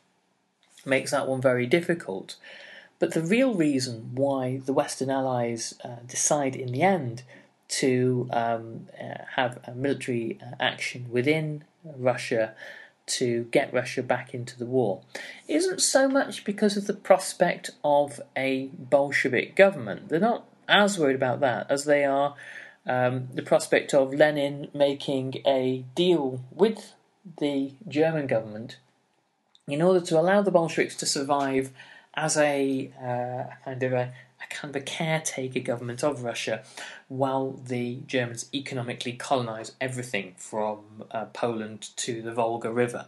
makes 0.84 1.10
that 1.10 1.28
one 1.28 1.40
very 1.40 1.66
difficult. 1.66 2.36
But 2.98 3.12
the 3.12 3.22
real 3.22 3.54
reason 3.54 4.10
why 4.14 4.60
the 4.64 4.72
Western 4.72 5.10
Allies 5.10 5.74
uh, 5.84 5.96
decide 6.06 6.54
in 6.54 6.72
the 6.72 6.82
end 6.82 7.22
to 7.68 8.28
um, 8.32 8.86
uh, 9.00 9.24
have 9.36 9.58
a 9.66 9.74
military 9.74 10.38
uh, 10.40 10.54
action 10.60 11.06
within 11.10 11.64
Russia 11.84 12.54
to 13.06 13.44
get 13.50 13.72
Russia 13.72 14.02
back 14.02 14.32
into 14.32 14.58
the 14.58 14.64
war 14.64 15.02
isn't 15.46 15.82
so 15.82 16.08
much 16.08 16.44
because 16.44 16.76
of 16.76 16.86
the 16.86 16.94
prospect 16.94 17.70
of 17.82 18.20
a 18.36 18.70
Bolshevik 18.78 19.54
government. 19.56 20.08
They're 20.08 20.20
not 20.20 20.46
as 20.68 20.98
worried 20.98 21.16
about 21.16 21.40
that 21.40 21.66
as 21.70 21.84
they 21.84 22.04
are 22.04 22.34
um, 22.86 23.28
the 23.32 23.42
prospect 23.42 23.94
of 23.94 24.12
Lenin 24.12 24.68
making 24.74 25.36
a 25.46 25.84
deal 25.94 26.40
with 26.50 26.94
the 27.38 27.72
German 27.88 28.26
government 28.26 28.76
in 29.66 29.80
order 29.80 30.00
to 30.00 30.20
allow 30.20 30.42
the 30.42 30.50
Bolsheviks 30.50 30.96
to 30.96 31.06
survive 31.06 31.70
as 32.14 32.36
a 32.36 32.90
uh, 33.00 33.54
kind 33.64 33.82
of 33.82 33.92
a, 33.92 34.12
a, 34.42 34.46
kind 34.54 34.74
of 34.74 34.80
a 34.80 34.84
caretaker 34.84 35.60
government 35.60 36.04
of 36.04 36.22
Russia, 36.22 36.62
while 37.08 37.52
the 37.52 38.00
Germans 38.06 38.48
economically 38.54 39.12
colonize 39.12 39.72
everything 39.80 40.34
from 40.36 41.04
uh, 41.10 41.24
Poland 41.26 41.88
to 41.96 42.22
the 42.22 42.32
Volga 42.32 42.70
River. 42.70 43.06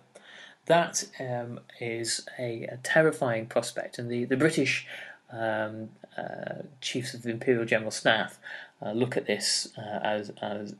That 0.64 1.04
um, 1.20 1.60
is 1.80 2.26
a, 2.38 2.64
a, 2.64 2.78
terrifying 2.82 3.46
prospect, 3.46 3.98
and 3.98 4.10
the 4.10 4.24
the 4.24 4.36
British 4.36 4.86
um, 5.30 5.90
uh, 6.18 6.62
chiefs 6.80 7.14
of 7.14 7.22
the 7.22 7.30
Imperial 7.30 7.64
General 7.64 7.90
Staff 7.92 8.40
uh, 8.84 8.92
look 8.92 9.16
at 9.16 9.26
this 9.26 9.68
uh, 9.78 10.00
as, 10.02 10.30
as 10.42 10.74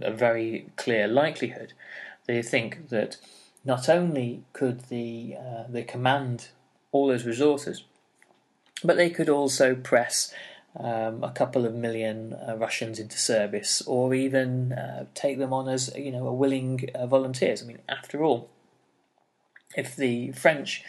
a 0.00 0.10
very 0.10 0.66
clear 0.76 1.06
likelihood. 1.06 1.72
They 2.26 2.42
think 2.42 2.88
that 2.88 3.18
not 3.64 3.88
only 3.88 4.44
could 4.52 4.88
the 4.88 5.36
uh, 5.38 5.64
they 5.68 5.82
command 5.82 6.48
all 6.92 7.08
those 7.08 7.24
resources, 7.26 7.84
but 8.82 8.96
they 8.96 9.10
could 9.10 9.28
also 9.28 9.74
press 9.74 10.32
um, 10.78 11.22
a 11.22 11.30
couple 11.30 11.64
of 11.64 11.74
million 11.74 12.34
uh, 12.34 12.56
Russians 12.56 12.98
into 12.98 13.16
service, 13.16 13.82
or 13.82 14.14
even 14.14 14.72
uh, 14.72 15.06
take 15.14 15.38
them 15.38 15.52
on 15.52 15.68
as 15.68 15.94
you 15.96 16.12
know 16.12 16.26
a 16.26 16.32
willing 16.32 16.88
uh, 16.94 17.06
volunteers. 17.06 17.62
I 17.62 17.66
mean, 17.66 17.78
after 17.88 18.24
all, 18.24 18.50
if 19.76 19.96
the 19.96 20.32
French 20.32 20.84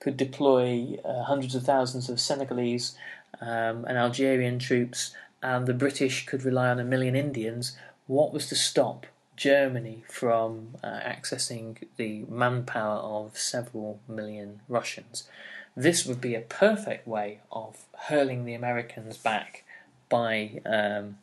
could 0.00 0.16
deploy 0.16 0.98
uh, 1.04 1.24
hundreds 1.24 1.54
of 1.54 1.64
thousands 1.64 2.08
of 2.08 2.20
Senegalese 2.20 2.96
um, 3.40 3.84
and 3.86 3.96
Algerian 3.98 4.58
troops, 4.58 5.14
and 5.44 5.66
the 5.66 5.74
British 5.74 6.24
could 6.24 6.42
rely 6.42 6.68
on 6.70 6.80
a 6.80 6.84
million 6.84 7.14
Indians, 7.14 7.76
what 8.06 8.32
was 8.32 8.48
to 8.48 8.56
stop 8.56 9.06
Germany 9.36 10.04
from 10.08 10.76
uh, 10.82 11.00
accessing 11.00 11.76
the 11.96 12.24
manpower 12.30 12.98
of 12.98 13.36
several 13.36 14.00
million 14.08 14.60
Russians. 14.68 15.28
This 15.76 16.06
would 16.06 16.20
be 16.20 16.34
a 16.34 16.40
perfect 16.40 17.06
way 17.06 17.40
of 17.52 17.84
hurling 18.08 18.44
the 18.44 18.54
Americans 18.54 19.18
back 19.18 19.64
by 20.08 20.62
um, 20.64 21.18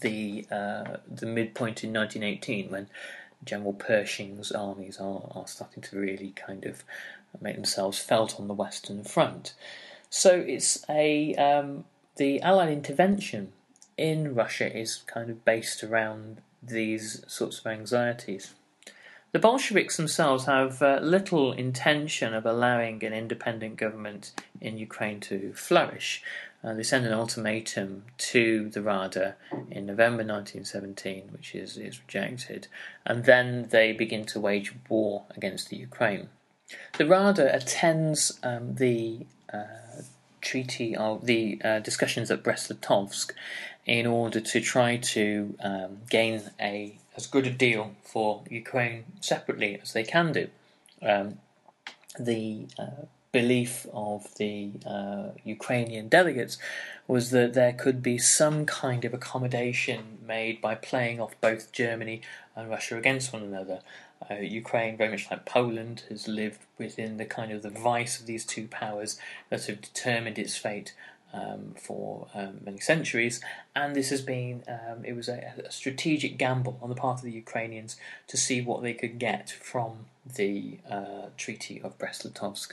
the 0.00 0.46
uh, 0.50 0.98
the 1.10 1.26
midpoint 1.26 1.82
in 1.82 1.92
1918 1.92 2.70
when 2.70 2.88
General 3.44 3.72
Pershing's 3.72 4.52
armies 4.52 4.98
are, 4.98 5.28
are 5.34 5.48
starting 5.48 5.82
to 5.82 5.98
really 5.98 6.30
kind 6.36 6.64
of 6.64 6.84
make 7.40 7.56
themselves 7.56 7.98
felt 7.98 8.38
on 8.38 8.46
the 8.46 8.54
Western 8.54 9.02
Front. 9.02 9.54
So 10.10 10.44
it's 10.46 10.84
a 10.90 11.34
um, 11.36 11.84
the 12.16 12.40
Allied 12.42 12.70
intervention 12.70 13.52
in 13.96 14.34
Russia 14.34 14.74
is 14.76 15.02
kind 15.06 15.30
of 15.30 15.44
based 15.44 15.82
around 15.82 16.40
these 16.62 17.24
sorts 17.26 17.58
of 17.58 17.66
anxieties. 17.66 18.54
The 19.32 19.38
Bolsheviks 19.38 19.96
themselves 19.96 20.44
have 20.44 20.82
uh, 20.82 20.98
little 21.02 21.52
intention 21.52 22.34
of 22.34 22.44
allowing 22.44 23.02
an 23.02 23.14
independent 23.14 23.76
government 23.76 24.32
in 24.60 24.76
Ukraine 24.76 25.20
to 25.20 25.54
flourish. 25.54 26.22
Uh, 26.62 26.74
they 26.74 26.82
send 26.82 27.06
an 27.06 27.14
ultimatum 27.14 28.04
to 28.18 28.68
the 28.68 28.82
Rada 28.82 29.36
in 29.70 29.86
November 29.86 30.22
1917, 30.22 31.30
which 31.32 31.54
is, 31.54 31.78
is 31.78 32.00
rejected, 32.02 32.68
and 33.06 33.24
then 33.24 33.68
they 33.70 33.92
begin 33.92 34.24
to 34.26 34.38
wage 34.38 34.74
war 34.88 35.24
against 35.34 35.70
the 35.70 35.76
Ukraine. 35.76 36.28
The 36.98 37.06
Rada 37.06 37.54
attends 37.54 38.38
um, 38.42 38.74
the 38.76 39.26
uh, 39.52 40.02
treaty 40.42 40.94
of 40.94 41.26
the 41.26 41.60
uh, 41.64 41.78
discussions 41.78 42.30
at 42.30 42.42
Brest-Litovsk 42.42 43.32
in 43.86 44.06
order 44.06 44.40
to 44.40 44.60
try 44.60 44.96
to 44.96 45.54
um, 45.60 45.98
gain 46.10 46.42
a 46.60 46.98
as 47.16 47.26
good 47.26 47.46
a 47.46 47.50
deal 47.50 47.92
for 48.02 48.42
Ukraine 48.48 49.04
separately 49.20 49.78
as 49.82 49.92
they 49.92 50.02
can 50.02 50.32
do. 50.32 50.48
Um, 51.02 51.38
the 52.18 52.66
uh, 52.78 53.04
belief 53.32 53.86
of 53.92 54.34
the 54.36 54.72
uh, 54.86 55.30
Ukrainian 55.44 56.08
delegates 56.08 56.58
was 57.08 57.30
that 57.30 57.54
there 57.54 57.72
could 57.72 58.02
be 58.02 58.18
some 58.18 58.64
kind 58.66 59.04
of 59.04 59.12
accommodation 59.14 60.18
made 60.26 60.60
by 60.60 60.74
playing 60.74 61.20
off 61.20 61.34
both 61.40 61.72
Germany 61.72 62.20
and 62.54 62.70
Russia 62.70 62.96
against 62.96 63.32
one 63.32 63.42
another. 63.42 63.80
Uh, 64.32 64.40
Ukraine, 64.40 64.96
very 64.96 65.10
much 65.10 65.30
like 65.30 65.44
Poland, 65.44 66.04
has 66.08 66.28
lived 66.28 66.60
within 66.78 67.16
the 67.16 67.24
kind 67.24 67.52
of 67.52 67.62
the 67.62 67.70
vice 67.70 68.20
of 68.20 68.26
these 68.26 68.44
two 68.44 68.66
powers 68.68 69.18
that 69.50 69.66
have 69.66 69.80
determined 69.80 70.38
its 70.38 70.56
fate 70.56 70.94
um, 71.32 71.74
for 71.80 72.28
um, 72.34 72.60
many 72.64 72.78
centuries, 72.78 73.40
and 73.74 73.96
this 73.96 74.10
has 74.10 74.20
been 74.20 74.62
um, 74.68 75.04
it 75.04 75.14
was 75.14 75.28
a, 75.28 75.54
a, 75.64 75.70
strategic 75.70 76.36
gamble 76.36 76.78
on 76.82 76.90
the 76.90 76.94
part 76.94 77.18
of 77.18 77.24
the 77.24 77.32
Ukrainians 77.32 77.96
to 78.26 78.36
see 78.36 78.60
what 78.60 78.82
they 78.82 78.92
could 78.92 79.18
get 79.18 79.50
from 79.50 80.06
the 80.36 80.78
uh, 80.90 81.26
Treaty 81.38 81.80
of 81.80 81.98
Brest-Litovsk. 81.98 82.72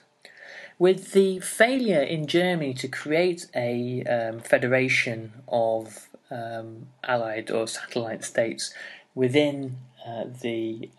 With 0.78 1.14
the 1.14 1.40
failure 1.40 2.02
in 2.02 2.28
Germany 2.28 2.74
to 2.76 2.88
create 2.88 3.48
a 3.56 4.04
um, 4.04 4.40
federation 4.40 5.34
of 5.48 6.10
um, 6.30 6.88
allied 7.04 7.50
or 7.52 7.68
satellite 7.68 8.24
states 8.24 8.74
within 9.16 9.78
uh, 10.06 10.26
the 10.42 10.90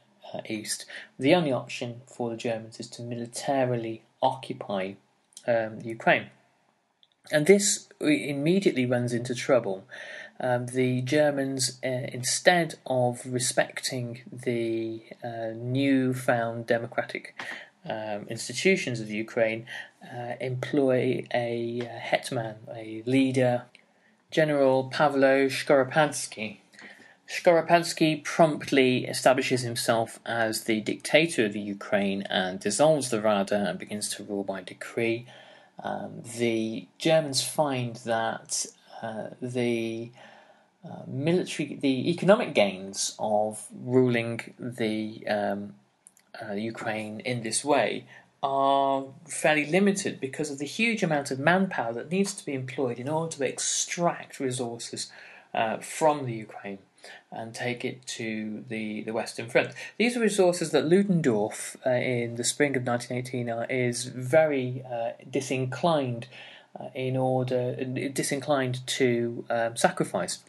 east, 0.49 0.87
the 1.19 1.35
only 1.35 1.53
option 1.53 2.03
for 2.07 2.31
the 2.31 2.37
Germans 2.37 2.81
is 2.81 2.89
to 2.91 3.03
militarily 3.03 4.03
occupy 4.23 4.95
um, 5.47 5.81
Ukraine. 5.83 6.31
and 7.33 7.47
this 7.47 7.89
immediately 8.01 8.87
runs 8.87 9.13
into 9.13 9.35
trouble. 9.35 9.85
Um, 10.41 10.67
the 10.67 11.03
Germans, 11.03 11.79
uh, 11.85 11.89
instead 11.89 12.77
of 12.87 13.21
respecting 13.27 14.23
the 14.33 15.03
uh, 15.23 15.53
new-found 15.55 16.67
democratic 16.67 17.39
um, 17.85 18.27
institutions 18.29 19.01
of 19.01 19.11
Ukraine, 19.11 19.67
uh, 20.03 20.35
employ 20.41 21.25
a 21.35 21.83
uh, 21.83 21.99
hetman, 21.99 22.57
a 22.75 23.03
leader, 23.05 23.65
General 24.31 24.85
Pavlo 24.85 25.47
Skoropadsky. 25.47 26.60
Skoropadsky 27.31 28.25
promptly 28.25 29.07
establishes 29.07 29.61
himself 29.61 30.19
as 30.27 30.65
the 30.65 30.81
dictator 30.81 31.47
of 31.47 31.53
the 31.53 31.61
Ukraine 31.61 32.23
and 32.23 32.59
dissolves 32.59 33.11
the 33.11 33.21
Rada 33.21 33.69
and 33.69 33.79
begins 33.79 34.09
to 34.17 34.25
rule 34.25 34.43
by 34.43 34.63
decree. 34.63 35.27
Um, 35.85 36.23
the 36.39 36.89
Germans 36.99 37.47
find 37.47 37.95
that 38.05 38.67
uh, 39.01 39.29
the 39.41 40.11
uh, 40.85 41.03
military, 41.07 41.77
the 41.77 42.11
economic 42.11 42.53
gains 42.53 43.15
of 43.21 43.65
ruling 43.73 44.53
the 44.59 45.25
um, 45.29 45.75
uh, 46.43 46.55
Ukraine 46.55 47.21
in 47.21 47.45
this 47.45 47.65
way 47.65 48.07
are 48.43 49.05
fairly 49.29 49.67
limited 49.67 50.19
because 50.19 50.51
of 50.51 50.59
the 50.59 50.67
huge 50.67 51.05
amount 51.05 51.31
of 51.31 51.39
manpower 51.39 51.93
that 51.93 52.11
needs 52.11 52.35
to 52.35 52.45
be 52.45 52.55
employed 52.55 52.99
in 52.99 53.09
order 53.09 53.37
to 53.37 53.45
extract 53.45 54.41
resources 54.41 55.13
uh, 55.55 55.77
from 55.79 56.27
the 56.27 56.33
Ukraine 56.33 56.79
and 57.33 57.55
take 57.55 57.85
it 57.85 58.07
to 58.07 58.65
the, 58.69 59.03
the 59.03 59.13
Western 59.13 59.49
Front. 59.49 59.73
These 59.99 60.17
are 60.17 60.21
resources 60.21 60.71
that 60.73 60.87
Ludendorff 60.87 61.77
uh, 61.87 61.91
in 61.91 62.37
the 62.37 62.45
spring 62.45 62.77
of 62.77 62.87
1918 62.87 63.49
uh, 63.49 63.67
is 63.71 64.05
very 64.05 64.83
uh, 64.91 65.13
disinclined 65.29 66.27
uh, 66.79 66.87
in 66.95 67.17
order 67.17 67.75
disinclined 67.75 68.87
to 68.87 69.45
um, 69.51 69.77
sacrifice. 69.77 70.41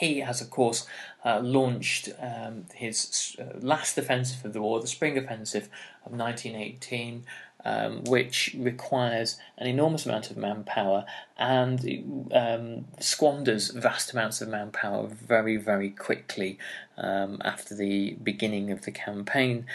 He 0.00 0.20
has, 0.20 0.40
of 0.40 0.50
course, 0.50 0.86
uh, 1.24 1.40
launched 1.40 2.08
um, 2.18 2.66
his 2.74 3.36
uh, 3.38 3.58
last 3.60 3.96
offensive 3.96 4.44
of 4.44 4.52
the 4.52 4.60
war, 4.60 4.80
the 4.80 4.86
Spring 4.86 5.16
Offensive 5.16 5.68
of 6.04 6.12
1918, 6.12 7.24
um, 7.64 8.04
which 8.04 8.54
requires 8.58 9.38
an 9.58 9.66
enormous 9.66 10.06
amount 10.06 10.30
of 10.30 10.36
manpower 10.36 11.04
and 11.38 12.30
um, 12.32 12.84
squanders 13.00 13.70
vast 13.70 14.12
amounts 14.12 14.40
of 14.40 14.48
manpower 14.48 15.06
very, 15.06 15.56
very 15.56 15.90
quickly 15.90 16.58
um, 16.98 17.40
after 17.44 17.74
the 17.74 18.16
beginning 18.22 18.70
of 18.70 18.82
the 18.82 18.92
campaign. 18.92 19.66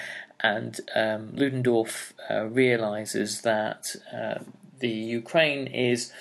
And 0.41 0.79
um, 0.95 1.31
Ludendorff 1.35 2.13
uh, 2.29 2.45
realizes 2.45 3.41
that 3.41 3.95
uh, 4.13 4.39
the 4.79 4.89
Ukraine 4.89 5.67
is 5.67 6.13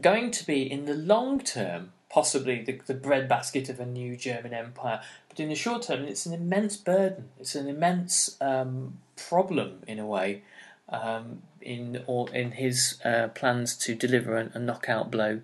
going 0.00 0.30
to 0.30 0.46
be, 0.46 0.70
in 0.70 0.86
the 0.86 0.94
long 0.94 1.40
term, 1.40 1.92
possibly 2.08 2.62
the, 2.62 2.80
the 2.86 2.94
breadbasket 2.94 3.68
of 3.68 3.80
a 3.80 3.86
new 3.86 4.16
German 4.16 4.54
empire. 4.54 5.00
But 5.28 5.40
in 5.40 5.48
the 5.48 5.54
short 5.54 5.82
term, 5.82 6.04
it's 6.04 6.26
an 6.26 6.34
immense 6.34 6.76
burden. 6.76 7.30
It's 7.40 7.54
an 7.54 7.68
immense 7.68 8.36
um, 8.40 8.98
problem 9.16 9.82
in 9.86 9.98
a 9.98 10.06
way. 10.06 10.42
Um, 10.92 11.42
in 11.60 12.04
in 12.34 12.52
his 12.52 13.00
uh, 13.04 13.28
plans 13.28 13.76
to 13.76 13.94
deliver 13.94 14.36
a, 14.36 14.50
a 14.54 14.58
knockout 14.58 15.10
blow 15.10 15.40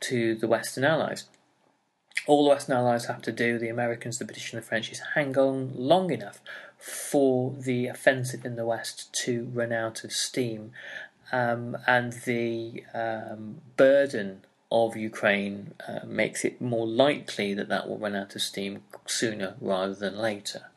to 0.00 0.34
the 0.34 0.48
Western 0.48 0.84
Allies. 0.84 1.24
All 2.26 2.44
the 2.44 2.50
Western 2.50 2.76
Allies 2.76 3.06
have 3.06 3.22
to 3.22 3.32
do, 3.32 3.58
the 3.58 3.68
Americans, 3.68 4.18
the 4.18 4.24
British, 4.24 4.52
and 4.52 4.62
the 4.62 4.66
French, 4.66 4.90
is 4.90 5.00
hang 5.14 5.36
on 5.36 5.72
long 5.74 6.10
enough 6.10 6.40
for 6.78 7.54
the 7.58 7.86
offensive 7.86 8.44
in 8.44 8.56
the 8.56 8.66
West 8.66 9.12
to 9.24 9.50
run 9.52 9.72
out 9.72 10.02
of 10.02 10.12
steam. 10.12 10.72
Um, 11.32 11.76
and 11.86 12.12
the 12.24 12.84
um, 12.94 13.60
burden 13.76 14.42
of 14.70 14.96
Ukraine 14.96 15.74
uh, 15.86 16.00
makes 16.06 16.44
it 16.44 16.60
more 16.60 16.86
likely 16.86 17.54
that 17.54 17.68
that 17.68 17.88
will 17.88 17.98
run 17.98 18.16
out 18.16 18.34
of 18.34 18.42
steam 18.42 18.82
sooner 19.06 19.54
rather 19.60 19.94
than 19.94 20.16
later. 20.16 20.70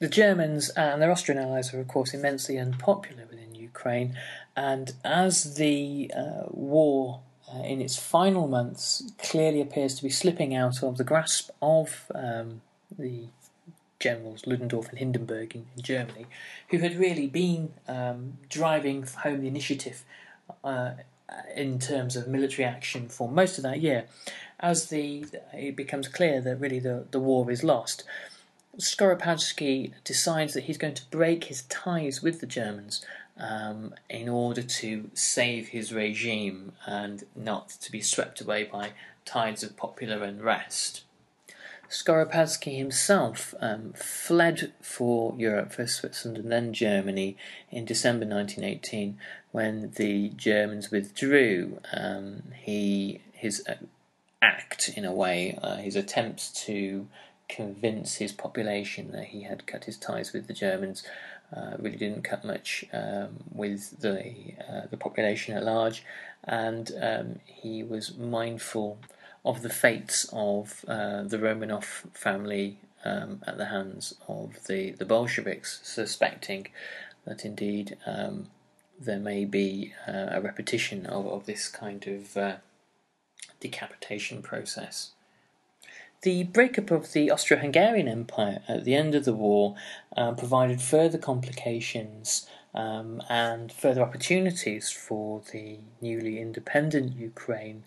The 0.00 0.08
Germans 0.08 0.70
and 0.70 1.00
their 1.00 1.10
Austrian 1.10 1.40
allies 1.40 1.72
are, 1.72 1.80
of 1.80 1.88
course, 1.88 2.14
immensely 2.14 2.58
unpopular 2.58 3.24
within 3.30 3.54
Ukraine, 3.54 4.16
and 4.56 4.92
as 5.04 5.54
the 5.54 6.10
uh, 6.16 6.44
war 6.48 7.20
uh, 7.52 7.62
in 7.62 7.80
its 7.80 7.96
final 7.96 8.48
months 8.48 9.10
clearly 9.18 9.60
appears 9.60 9.94
to 9.96 10.02
be 10.02 10.10
slipping 10.10 10.54
out 10.54 10.82
of 10.82 10.96
the 10.96 11.04
grasp 11.04 11.50
of 11.62 12.10
um, 12.14 12.62
the 12.98 13.28
generals 14.00 14.46
Ludendorff 14.46 14.88
and 14.88 14.98
Hindenburg 14.98 15.54
in, 15.54 15.66
in, 15.76 15.82
Germany, 15.82 16.26
who 16.70 16.78
had 16.78 16.96
really 16.96 17.26
been 17.26 17.72
um, 17.86 18.38
driving 18.48 19.04
home 19.04 19.40
the 19.42 19.48
initiative 19.48 20.04
uh, 20.62 20.92
in 21.54 21.78
terms 21.78 22.16
of 22.16 22.28
military 22.28 22.64
action 22.64 23.08
for 23.08 23.28
most 23.28 23.58
of 23.58 23.62
that 23.64 23.80
year, 23.80 24.06
as 24.60 24.88
the 24.88 25.26
it 25.52 25.76
becomes 25.76 26.08
clear 26.08 26.40
that 26.40 26.56
really 26.56 26.80
the, 26.80 27.06
the 27.12 27.20
war 27.20 27.50
is 27.50 27.62
lost. 27.62 28.04
Skoropadsky 28.78 29.92
decides 30.04 30.54
that 30.54 30.64
he's 30.64 30.78
going 30.78 30.94
to 30.94 31.10
break 31.10 31.44
his 31.44 31.62
ties 31.62 32.22
with 32.22 32.40
the 32.40 32.46
Germans 32.46 33.04
um, 33.36 33.94
in 34.08 34.28
order 34.28 34.62
to 34.62 35.10
save 35.14 35.68
his 35.68 35.92
regime 35.92 36.72
and 36.86 37.24
not 37.34 37.68
to 37.68 37.92
be 37.92 38.00
swept 38.00 38.40
away 38.40 38.64
by 38.64 38.92
tides 39.24 39.62
of 39.62 39.76
popular 39.76 40.22
unrest. 40.22 41.02
Skoropadsky 41.88 42.76
himself 42.76 43.54
um, 43.60 43.92
fled 43.92 44.72
for 44.80 45.34
Europe, 45.36 45.72
for 45.72 45.86
Switzerland 45.86 46.38
and 46.38 46.50
then 46.50 46.72
Germany 46.72 47.36
in 47.70 47.84
December 47.84 48.26
1918 48.26 49.18
when 49.52 49.92
the 49.92 50.30
Germans 50.30 50.90
withdrew. 50.90 51.78
Um, 51.92 52.42
he 52.56 53.20
his 53.32 53.62
uh, 53.68 53.74
act, 54.42 54.88
in 54.96 55.04
a 55.04 55.12
way, 55.12 55.58
uh, 55.62 55.76
his 55.76 55.94
attempts 55.96 56.50
to 56.64 57.06
convince 57.48 58.16
his 58.16 58.32
population 58.32 59.12
that 59.12 59.26
he 59.26 59.42
had 59.42 59.66
cut 59.66 59.84
his 59.84 59.96
ties 59.96 60.32
with 60.32 60.46
the 60.46 60.54
Germans 60.54 61.02
uh, 61.54 61.76
really 61.78 61.96
didn't 61.96 62.22
cut 62.22 62.44
much 62.44 62.84
um, 62.92 63.44
with 63.52 64.00
the 64.00 64.34
uh, 64.68 64.86
the 64.90 64.96
population 64.96 65.56
at 65.56 65.64
large, 65.64 66.04
and 66.42 66.90
um, 67.00 67.40
he 67.44 67.82
was 67.82 68.16
mindful 68.16 68.98
of 69.44 69.62
the 69.62 69.68
fates 69.68 70.26
of 70.32 70.84
uh, 70.88 71.22
the 71.22 71.38
Romanov 71.38 71.84
family 72.12 72.78
um, 73.04 73.42
at 73.46 73.58
the 73.58 73.66
hands 73.66 74.14
of 74.26 74.66
the, 74.66 74.92
the 74.92 75.04
Bolsheviks, 75.04 75.80
suspecting 75.82 76.68
that 77.26 77.44
indeed 77.44 77.96
um, 78.06 78.46
there 78.98 79.18
may 79.18 79.44
be 79.44 79.92
uh, 80.08 80.28
a 80.30 80.40
repetition 80.40 81.04
of, 81.06 81.26
of 81.26 81.46
this 81.46 81.68
kind 81.68 82.06
of 82.06 82.36
uh, 82.36 82.56
decapitation 83.60 84.42
process. 84.42 85.12
The 86.24 86.44
breakup 86.44 86.90
of 86.90 87.12
the 87.12 87.30
Austro 87.30 87.58
Hungarian 87.58 88.08
Empire 88.08 88.62
at 88.66 88.84
the 88.84 88.94
end 88.94 89.14
of 89.14 89.26
the 89.26 89.34
war 89.34 89.74
uh, 90.16 90.32
provided 90.32 90.80
further 90.80 91.18
complications 91.18 92.48
um, 92.74 93.22
and 93.28 93.70
further 93.70 94.00
opportunities 94.00 94.90
for 94.90 95.42
the 95.52 95.80
newly 96.00 96.40
independent 96.40 97.14
Ukraine 97.14 97.84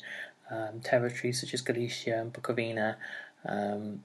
um, 0.51 0.81
territories 0.83 1.41
such 1.41 1.51
as 1.55 1.61
Galicia 1.61 2.21
and 2.21 2.31
Bukovina 2.31 2.97
um, 3.43 4.03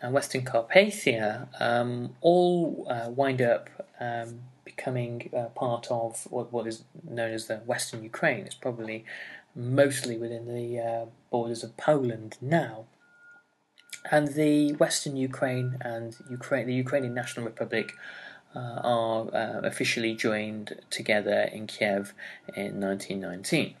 and 0.00 0.14
Western 0.14 0.46
Carpathia 0.46 1.48
um, 1.60 2.16
all 2.22 2.86
uh, 2.88 3.10
wind 3.10 3.42
up 3.42 3.68
um, 4.00 4.40
becoming 4.64 5.28
uh, 5.36 5.50
part 5.50 5.88
of 5.90 6.26
what, 6.30 6.50
what 6.50 6.66
is 6.66 6.84
known 7.06 7.32
as 7.32 7.48
the 7.48 7.56
Western 7.56 8.02
Ukraine. 8.02 8.46
It's 8.46 8.54
probably 8.54 9.04
mostly 9.54 10.16
within 10.16 10.46
the 10.54 10.80
uh, 10.80 11.04
borders 11.30 11.62
of 11.62 11.76
Poland 11.76 12.38
now. 12.40 12.86
And 14.10 14.28
the 14.28 14.72
Western 14.74 15.16
Ukraine 15.16 15.76
and 15.80 16.16
Ukraine, 16.30 16.66
the 16.66 16.74
Ukrainian 16.74 17.14
National 17.14 17.44
Republic 17.46 17.94
uh, 18.54 18.80
are 18.82 19.34
uh, 19.34 19.60
officially 19.64 20.14
joined 20.14 20.80
together 20.90 21.42
in 21.52 21.66
Kiev 21.66 22.14
in 22.54 22.80
1919. 22.80 23.74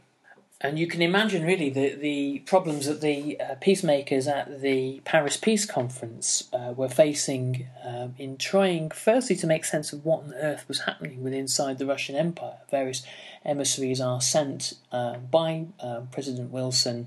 And 0.60 0.76
you 0.76 0.88
can 0.88 1.00
imagine, 1.00 1.44
really, 1.44 1.70
the, 1.70 1.94
the 1.94 2.40
problems 2.40 2.86
that 2.86 3.00
the 3.00 3.40
uh, 3.40 3.54
peacemakers 3.60 4.26
at 4.26 4.60
the 4.60 5.00
Paris 5.04 5.36
Peace 5.36 5.64
Conference 5.64 6.48
uh, 6.52 6.74
were 6.76 6.88
facing 6.88 7.68
um, 7.84 8.16
in 8.18 8.36
trying, 8.36 8.90
firstly, 8.90 9.36
to 9.36 9.46
make 9.46 9.64
sense 9.64 9.92
of 9.92 10.04
what 10.04 10.24
on 10.24 10.34
earth 10.34 10.66
was 10.66 10.80
happening 10.80 11.22
within 11.22 11.40
inside 11.40 11.78
the 11.78 11.86
Russian 11.86 12.16
Empire. 12.16 12.56
Various 12.72 13.06
emissaries 13.44 14.00
are 14.00 14.20
sent 14.20 14.74
uh, 14.90 15.18
by 15.18 15.66
um, 15.78 16.08
President 16.10 16.50
Wilson 16.50 17.06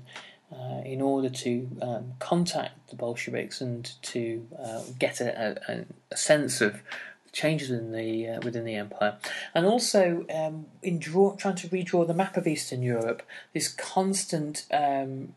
uh, 0.52 0.82
in 0.84 1.00
order 1.00 1.30
to 1.30 1.68
um, 1.80 2.12
contact 2.18 2.90
the 2.90 2.96
Bolsheviks 2.96 3.60
and 3.60 3.90
to 4.02 4.46
uh, 4.58 4.82
get 4.98 5.20
a, 5.20 5.58
a, 5.68 5.84
a 6.10 6.16
sense 6.16 6.60
of 6.60 6.82
changes 7.32 7.70
within 7.70 7.92
the 7.92 8.28
uh, 8.28 8.40
within 8.42 8.64
the 8.64 8.74
empire, 8.74 9.16
and 9.54 9.64
also 9.66 10.26
um, 10.34 10.66
in 10.82 10.98
draw, 10.98 11.34
trying 11.36 11.56
to 11.56 11.68
redraw 11.68 12.06
the 12.06 12.14
map 12.14 12.36
of 12.36 12.46
Eastern 12.46 12.82
Europe, 12.82 13.22
this 13.54 13.68
constant 13.68 14.66
um, 14.70 15.34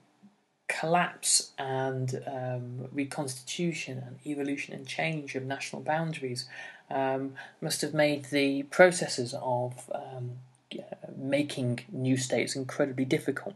collapse 0.67 1.51
and 1.57 2.21
um, 2.27 2.87
reconstitution 2.91 4.03
and 4.05 4.19
evolution 4.25 4.73
and 4.73 4.87
change 4.87 5.35
of 5.35 5.43
national 5.43 5.81
boundaries 5.81 6.47
um, 6.89 7.33
must 7.61 7.81
have 7.81 7.93
made 7.93 8.25
the 8.25 8.63
processes 8.63 9.33
of 9.41 9.89
um, 9.93 10.31
uh, 10.73 10.81
making 11.15 11.79
new 11.91 12.17
states 12.17 12.55
incredibly 12.55 13.05
difficult. 13.05 13.55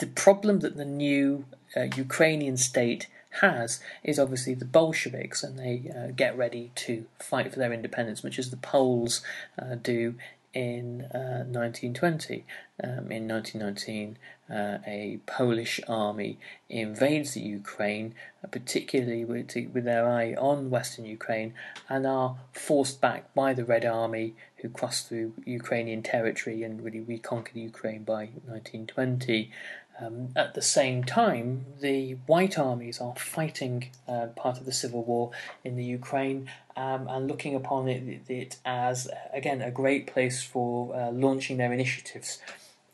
The 0.00 0.06
problem 0.06 0.60
that 0.60 0.76
the 0.76 0.86
new 0.86 1.44
uh, 1.76 1.82
Ukrainian 1.94 2.56
state 2.56 3.06
has 3.42 3.80
is 4.02 4.18
obviously 4.18 4.54
the 4.54 4.64
Bolsheviks, 4.64 5.42
and 5.44 5.58
they 5.58 5.92
uh, 5.94 6.12
get 6.16 6.36
ready 6.36 6.72
to 6.86 7.04
fight 7.18 7.52
for 7.52 7.58
their 7.58 7.72
independence, 7.72 8.24
much 8.24 8.38
as 8.38 8.50
the 8.50 8.56
Poles 8.56 9.20
uh, 9.60 9.74
do 9.74 10.14
in 10.52 11.06
1920. 11.12 12.44
Uh, 12.82 12.86
um, 12.86 13.12
in 13.12 13.28
1919, 13.28 14.16
uh, 14.50 14.78
a 14.86 15.20
Polish 15.26 15.80
army 15.86 16.38
invades 16.68 17.34
the 17.34 17.40
Ukraine, 17.40 18.14
uh, 18.42 18.48
particularly 18.48 19.24
with, 19.24 19.54
with 19.72 19.84
their 19.84 20.08
eye 20.08 20.34
on 20.34 20.70
western 20.70 21.04
Ukraine, 21.04 21.52
and 21.88 22.06
are 22.06 22.36
forced 22.52 23.00
back 23.00 23.32
by 23.34 23.52
the 23.52 23.64
Red 23.64 23.84
Army, 23.84 24.34
who 24.56 24.70
crossed 24.70 25.08
through 25.08 25.34
Ukrainian 25.44 26.02
territory 26.02 26.62
and 26.62 26.82
really 26.82 27.00
reconquered 27.00 27.56
Ukraine 27.56 28.02
by 28.02 28.30
1920. 28.46 29.52
Um, 30.00 30.30
at 30.34 30.54
the 30.54 30.62
same 30.62 31.04
time, 31.04 31.66
the 31.80 32.12
White 32.26 32.58
armies 32.58 33.00
are 33.00 33.14
fighting 33.16 33.90
uh, 34.08 34.28
part 34.28 34.58
of 34.58 34.64
the 34.64 34.72
civil 34.72 35.04
war 35.04 35.30
in 35.62 35.76
the 35.76 35.84
Ukraine 35.84 36.48
um, 36.76 37.06
and 37.08 37.28
looking 37.28 37.54
upon 37.54 37.88
it, 37.88 38.22
it, 38.28 38.56
as, 38.64 39.08
again, 39.32 39.60
a 39.60 39.70
great 39.70 40.06
place 40.06 40.42
for 40.42 40.94
uh, 40.94 41.10
launching 41.10 41.58
their 41.58 41.72
initiatives 41.72 42.38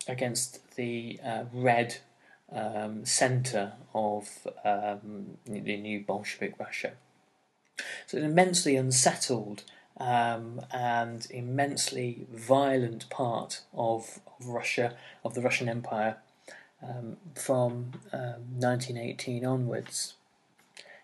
against 0.08 0.76
the 0.76 1.20
uh, 1.24 1.44
Red 1.52 1.98
um, 2.50 3.04
centre 3.04 3.72
of 3.94 4.46
um, 4.64 5.38
the 5.44 5.76
new 5.76 6.00
Bolshevik 6.00 6.58
Russia. 6.58 6.92
So, 8.06 8.18
an 8.18 8.24
immensely 8.24 8.74
unsettled 8.76 9.62
um, 9.98 10.60
and 10.72 11.26
immensely 11.30 12.26
violent 12.32 13.08
part 13.10 13.62
of, 13.74 14.20
of 14.40 14.46
Russia, 14.46 14.96
of 15.24 15.34
the 15.34 15.40
Russian 15.40 15.68
Empire 15.68 16.16
um, 16.82 17.16
from 17.34 17.92
um, 18.12 18.42
1918 18.58 19.44
onwards. 19.44 20.14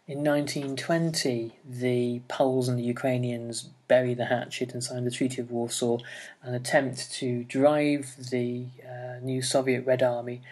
In 0.08 0.24
1920, 0.24 1.52
the 1.64 2.22
Poles 2.26 2.68
and 2.68 2.78
the 2.78 2.82
Ukrainians 2.82 3.68
bury 3.86 4.14
the 4.14 4.26
hatchet 4.26 4.72
and 4.74 4.82
sign 4.82 5.04
the 5.04 5.10
Treaty 5.10 5.40
of 5.40 5.50
Warsaw 5.50 5.98
and 6.42 6.56
attempt 6.56 7.12
to 7.14 7.44
drive 7.44 8.14
the 8.30 8.66
uh, 8.84 9.20
new 9.22 9.40
Soviet 9.40 9.86
Red 9.86 10.02
Army 10.02 10.42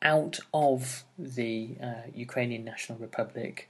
out 0.00 0.38
of 0.54 1.04
the 1.18 1.70
uh, 1.82 2.08
Ukrainian 2.14 2.64
National 2.64 2.98
Republic. 2.98 3.68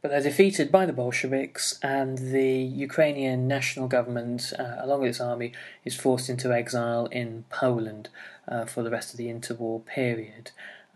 But 0.00 0.10
they're 0.10 0.20
defeated 0.20 0.72
by 0.72 0.84
the 0.86 0.92
Bolsheviks, 0.92 1.78
and 1.80 2.18
the 2.18 2.52
Ukrainian 2.52 3.46
national 3.46 3.86
government, 3.86 4.52
uh, 4.58 4.76
along 4.78 5.02
with 5.02 5.10
its 5.10 5.20
army, 5.20 5.52
is 5.84 5.94
forced 5.94 6.28
into 6.28 6.52
exile 6.52 7.06
in 7.06 7.44
Poland 7.50 8.08
uh, 8.48 8.64
for 8.64 8.82
the 8.82 8.90
rest 8.90 9.12
of 9.12 9.18
the 9.18 9.28
interwar 9.28 9.84
period. 9.84 10.50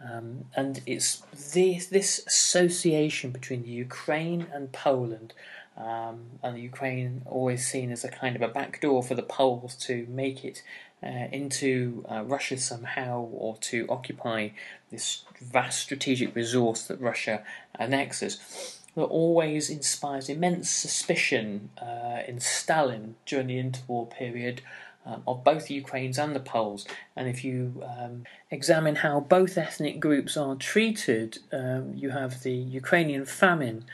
Um, 0.05 0.47
and 0.55 0.83
it's 0.87 1.23
this, 1.53 1.87
this 1.87 2.21
association 2.27 3.31
between 3.31 3.63
the 3.63 3.71
Ukraine 3.71 4.47
and 4.53 4.71
Poland, 4.73 5.33
um, 5.77 6.39
and 6.43 6.57
the 6.57 6.61
Ukraine 6.61 7.23
always 7.27 7.67
seen 7.67 7.91
as 7.91 8.05
a 8.05 8.09
kind 8.09 8.37
of 8.37 8.43
a 8.43 8.49
backdoor 8.49 9.03
for 9.03 9.15
the 9.15 9.23
Poles 9.23 9.75
to 9.77 10.07
make 10.09 10.45
it 10.45 10.63
uh, 11.03 11.29
into 11.33 12.05
uh, 12.11 12.23
Russia 12.25 12.57
somehow 12.57 13.21
or 13.21 13.57
to 13.59 13.87
occupy 13.89 14.49
this 14.91 15.25
vast 15.41 15.81
strategic 15.81 16.35
resource 16.35 16.83
that 16.87 17.01
Russia 17.01 17.43
annexes 17.79 18.79
that 18.95 19.03
always 19.03 19.69
inspires 19.69 20.31
immense 20.31 20.71
suspicion 20.71 21.69
uh, 21.81 22.23
in 22.27 22.41
Stalin 22.41 23.15
during 23.27 23.49
the 23.49 23.63
interwar 23.63 24.11
period 24.11 24.63
um, 25.07 25.23
of 25.27 25.45
both 25.45 25.69
the 25.69 25.75
Ukrainians 25.75 26.19
and 26.19 26.35
the 26.35 26.41
Poles. 26.41 26.87
And 27.15 27.29
if 27.29 27.45
you 27.45 27.83
um, 27.99 28.25
examine 28.51 28.97
how 28.97 29.21
both 29.21 29.57
ethnic 29.57 30.01
groups 30.01 30.37
are 30.37 30.57
treated, 30.57 31.39
um, 31.53 31.95
you 31.95 32.11
have 32.11 32.43
the 32.43 32.53
Ukrainian 32.53 33.25
famine 33.25 33.85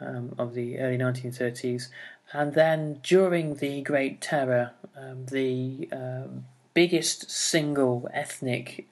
um, 0.00 0.34
of 0.38 0.54
the 0.54 0.78
early 0.78 0.98
1930s, 0.98 1.88
and 2.32 2.54
then 2.54 3.00
during 3.02 3.56
the 3.56 3.82
Great 3.82 4.20
Terror, 4.20 4.72
um, 4.96 5.26
the 5.26 5.88
um, 5.92 6.44
biggest 6.74 7.30
single 7.30 8.08
ethnic 8.12 8.86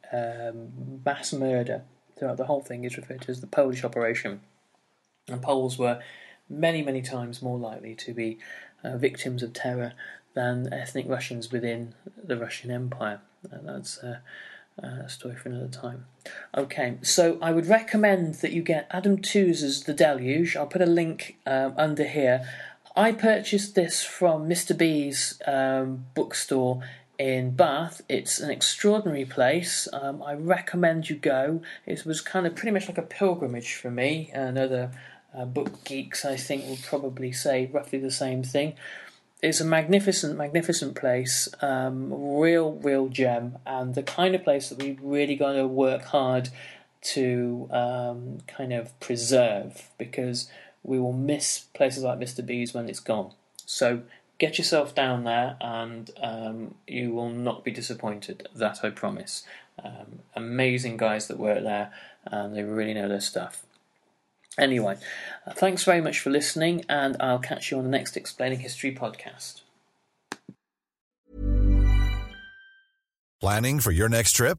mass 1.04 1.32
murder 1.32 1.82
throughout 2.16 2.36
the 2.36 2.46
whole 2.46 2.62
thing 2.62 2.84
is 2.84 2.96
referred 2.96 3.20
to 3.22 3.30
as 3.30 3.40
the 3.40 3.46
Polish 3.46 3.84
Operation. 3.84 4.40
And 5.28 5.42
Poles 5.42 5.78
were 5.78 6.00
many, 6.48 6.82
many 6.82 7.02
times 7.02 7.42
more 7.42 7.58
likely 7.58 7.94
to 7.96 8.14
be 8.14 8.38
uh, 8.84 8.96
victims 8.96 9.42
of 9.42 9.52
terror 9.52 9.92
than 10.36 10.72
ethnic 10.72 11.08
Russians 11.08 11.50
within 11.50 11.94
the 12.22 12.36
Russian 12.36 12.70
Empire. 12.70 13.20
Uh, 13.50 13.56
that's 13.62 13.98
uh, 13.98 14.18
a 14.78 15.08
story 15.08 15.34
for 15.34 15.48
another 15.48 15.66
time. 15.66 16.04
Okay, 16.56 16.98
so 17.02 17.38
I 17.40 17.50
would 17.52 17.66
recommend 17.66 18.34
that 18.36 18.52
you 18.52 18.62
get 18.62 18.86
Adam 18.90 19.16
Tooze's 19.18 19.84
The 19.84 19.94
Deluge. 19.94 20.54
I'll 20.54 20.66
put 20.66 20.82
a 20.82 20.86
link 20.86 21.38
um, 21.46 21.72
under 21.78 22.04
here. 22.04 22.46
I 22.94 23.12
purchased 23.12 23.74
this 23.74 24.04
from 24.04 24.48
Mr. 24.48 24.76
B's 24.76 25.40
um, 25.46 26.04
bookstore 26.14 26.82
in 27.18 27.52
Bath. 27.52 28.02
It's 28.06 28.38
an 28.38 28.50
extraordinary 28.50 29.24
place. 29.24 29.88
Um, 29.90 30.22
I 30.22 30.34
recommend 30.34 31.08
you 31.08 31.16
go. 31.16 31.62
It 31.86 32.04
was 32.04 32.20
kind 32.20 32.46
of 32.46 32.54
pretty 32.54 32.72
much 32.72 32.88
like 32.88 32.98
a 32.98 33.02
pilgrimage 33.02 33.74
for 33.74 33.90
me. 33.90 34.30
Another 34.34 34.90
uh, 35.34 35.46
book 35.46 35.82
geeks, 35.84 36.26
I 36.26 36.36
think, 36.36 36.66
will 36.66 36.78
probably 36.84 37.32
say 37.32 37.70
roughly 37.72 37.98
the 37.98 38.10
same 38.10 38.42
thing 38.42 38.74
it's 39.46 39.60
a 39.60 39.64
magnificent, 39.64 40.36
magnificent 40.36 40.96
place. 40.96 41.48
Um, 41.60 42.12
real, 42.12 42.72
real 42.72 43.08
gem, 43.08 43.58
and 43.64 43.94
the 43.94 44.02
kind 44.02 44.34
of 44.34 44.42
place 44.42 44.68
that 44.70 44.82
we've 44.82 45.00
really 45.00 45.36
got 45.36 45.52
to 45.52 45.68
work 45.68 46.02
hard 46.06 46.48
to 47.02 47.68
um, 47.70 48.38
kind 48.48 48.72
of 48.72 48.98
preserve 48.98 49.88
because 49.98 50.50
we 50.82 50.98
will 50.98 51.12
miss 51.12 51.66
places 51.74 52.02
like 52.02 52.18
Mr. 52.18 52.44
B's 52.44 52.74
when 52.74 52.88
it's 52.88 52.98
gone. 52.98 53.32
So 53.64 54.02
get 54.38 54.58
yourself 54.58 54.96
down 54.96 55.22
there, 55.22 55.56
and 55.60 56.10
um, 56.20 56.74
you 56.88 57.12
will 57.12 57.30
not 57.30 57.62
be 57.62 57.70
disappointed. 57.70 58.48
That 58.54 58.80
I 58.82 58.90
promise. 58.90 59.44
Um, 59.82 60.20
amazing 60.34 60.96
guys 60.96 61.28
that 61.28 61.38
work 61.38 61.62
there, 61.62 61.92
and 62.24 62.56
they 62.56 62.64
really 62.64 62.94
know 62.94 63.08
their 63.08 63.20
stuff. 63.20 63.65
Anyway, 64.58 64.96
uh, 65.46 65.52
thanks 65.52 65.84
very 65.84 66.00
much 66.00 66.18
for 66.18 66.30
listening, 66.30 66.84
and 66.88 67.16
I'll 67.20 67.38
catch 67.38 67.70
you 67.70 67.78
on 67.78 67.84
the 67.84 67.90
next 67.90 68.16
Explaining 68.16 68.60
History 68.60 68.94
podcast. 68.94 69.62
Planning 73.40 73.80
for 73.80 73.90
your 73.90 74.08
next 74.08 74.32
trip? 74.32 74.58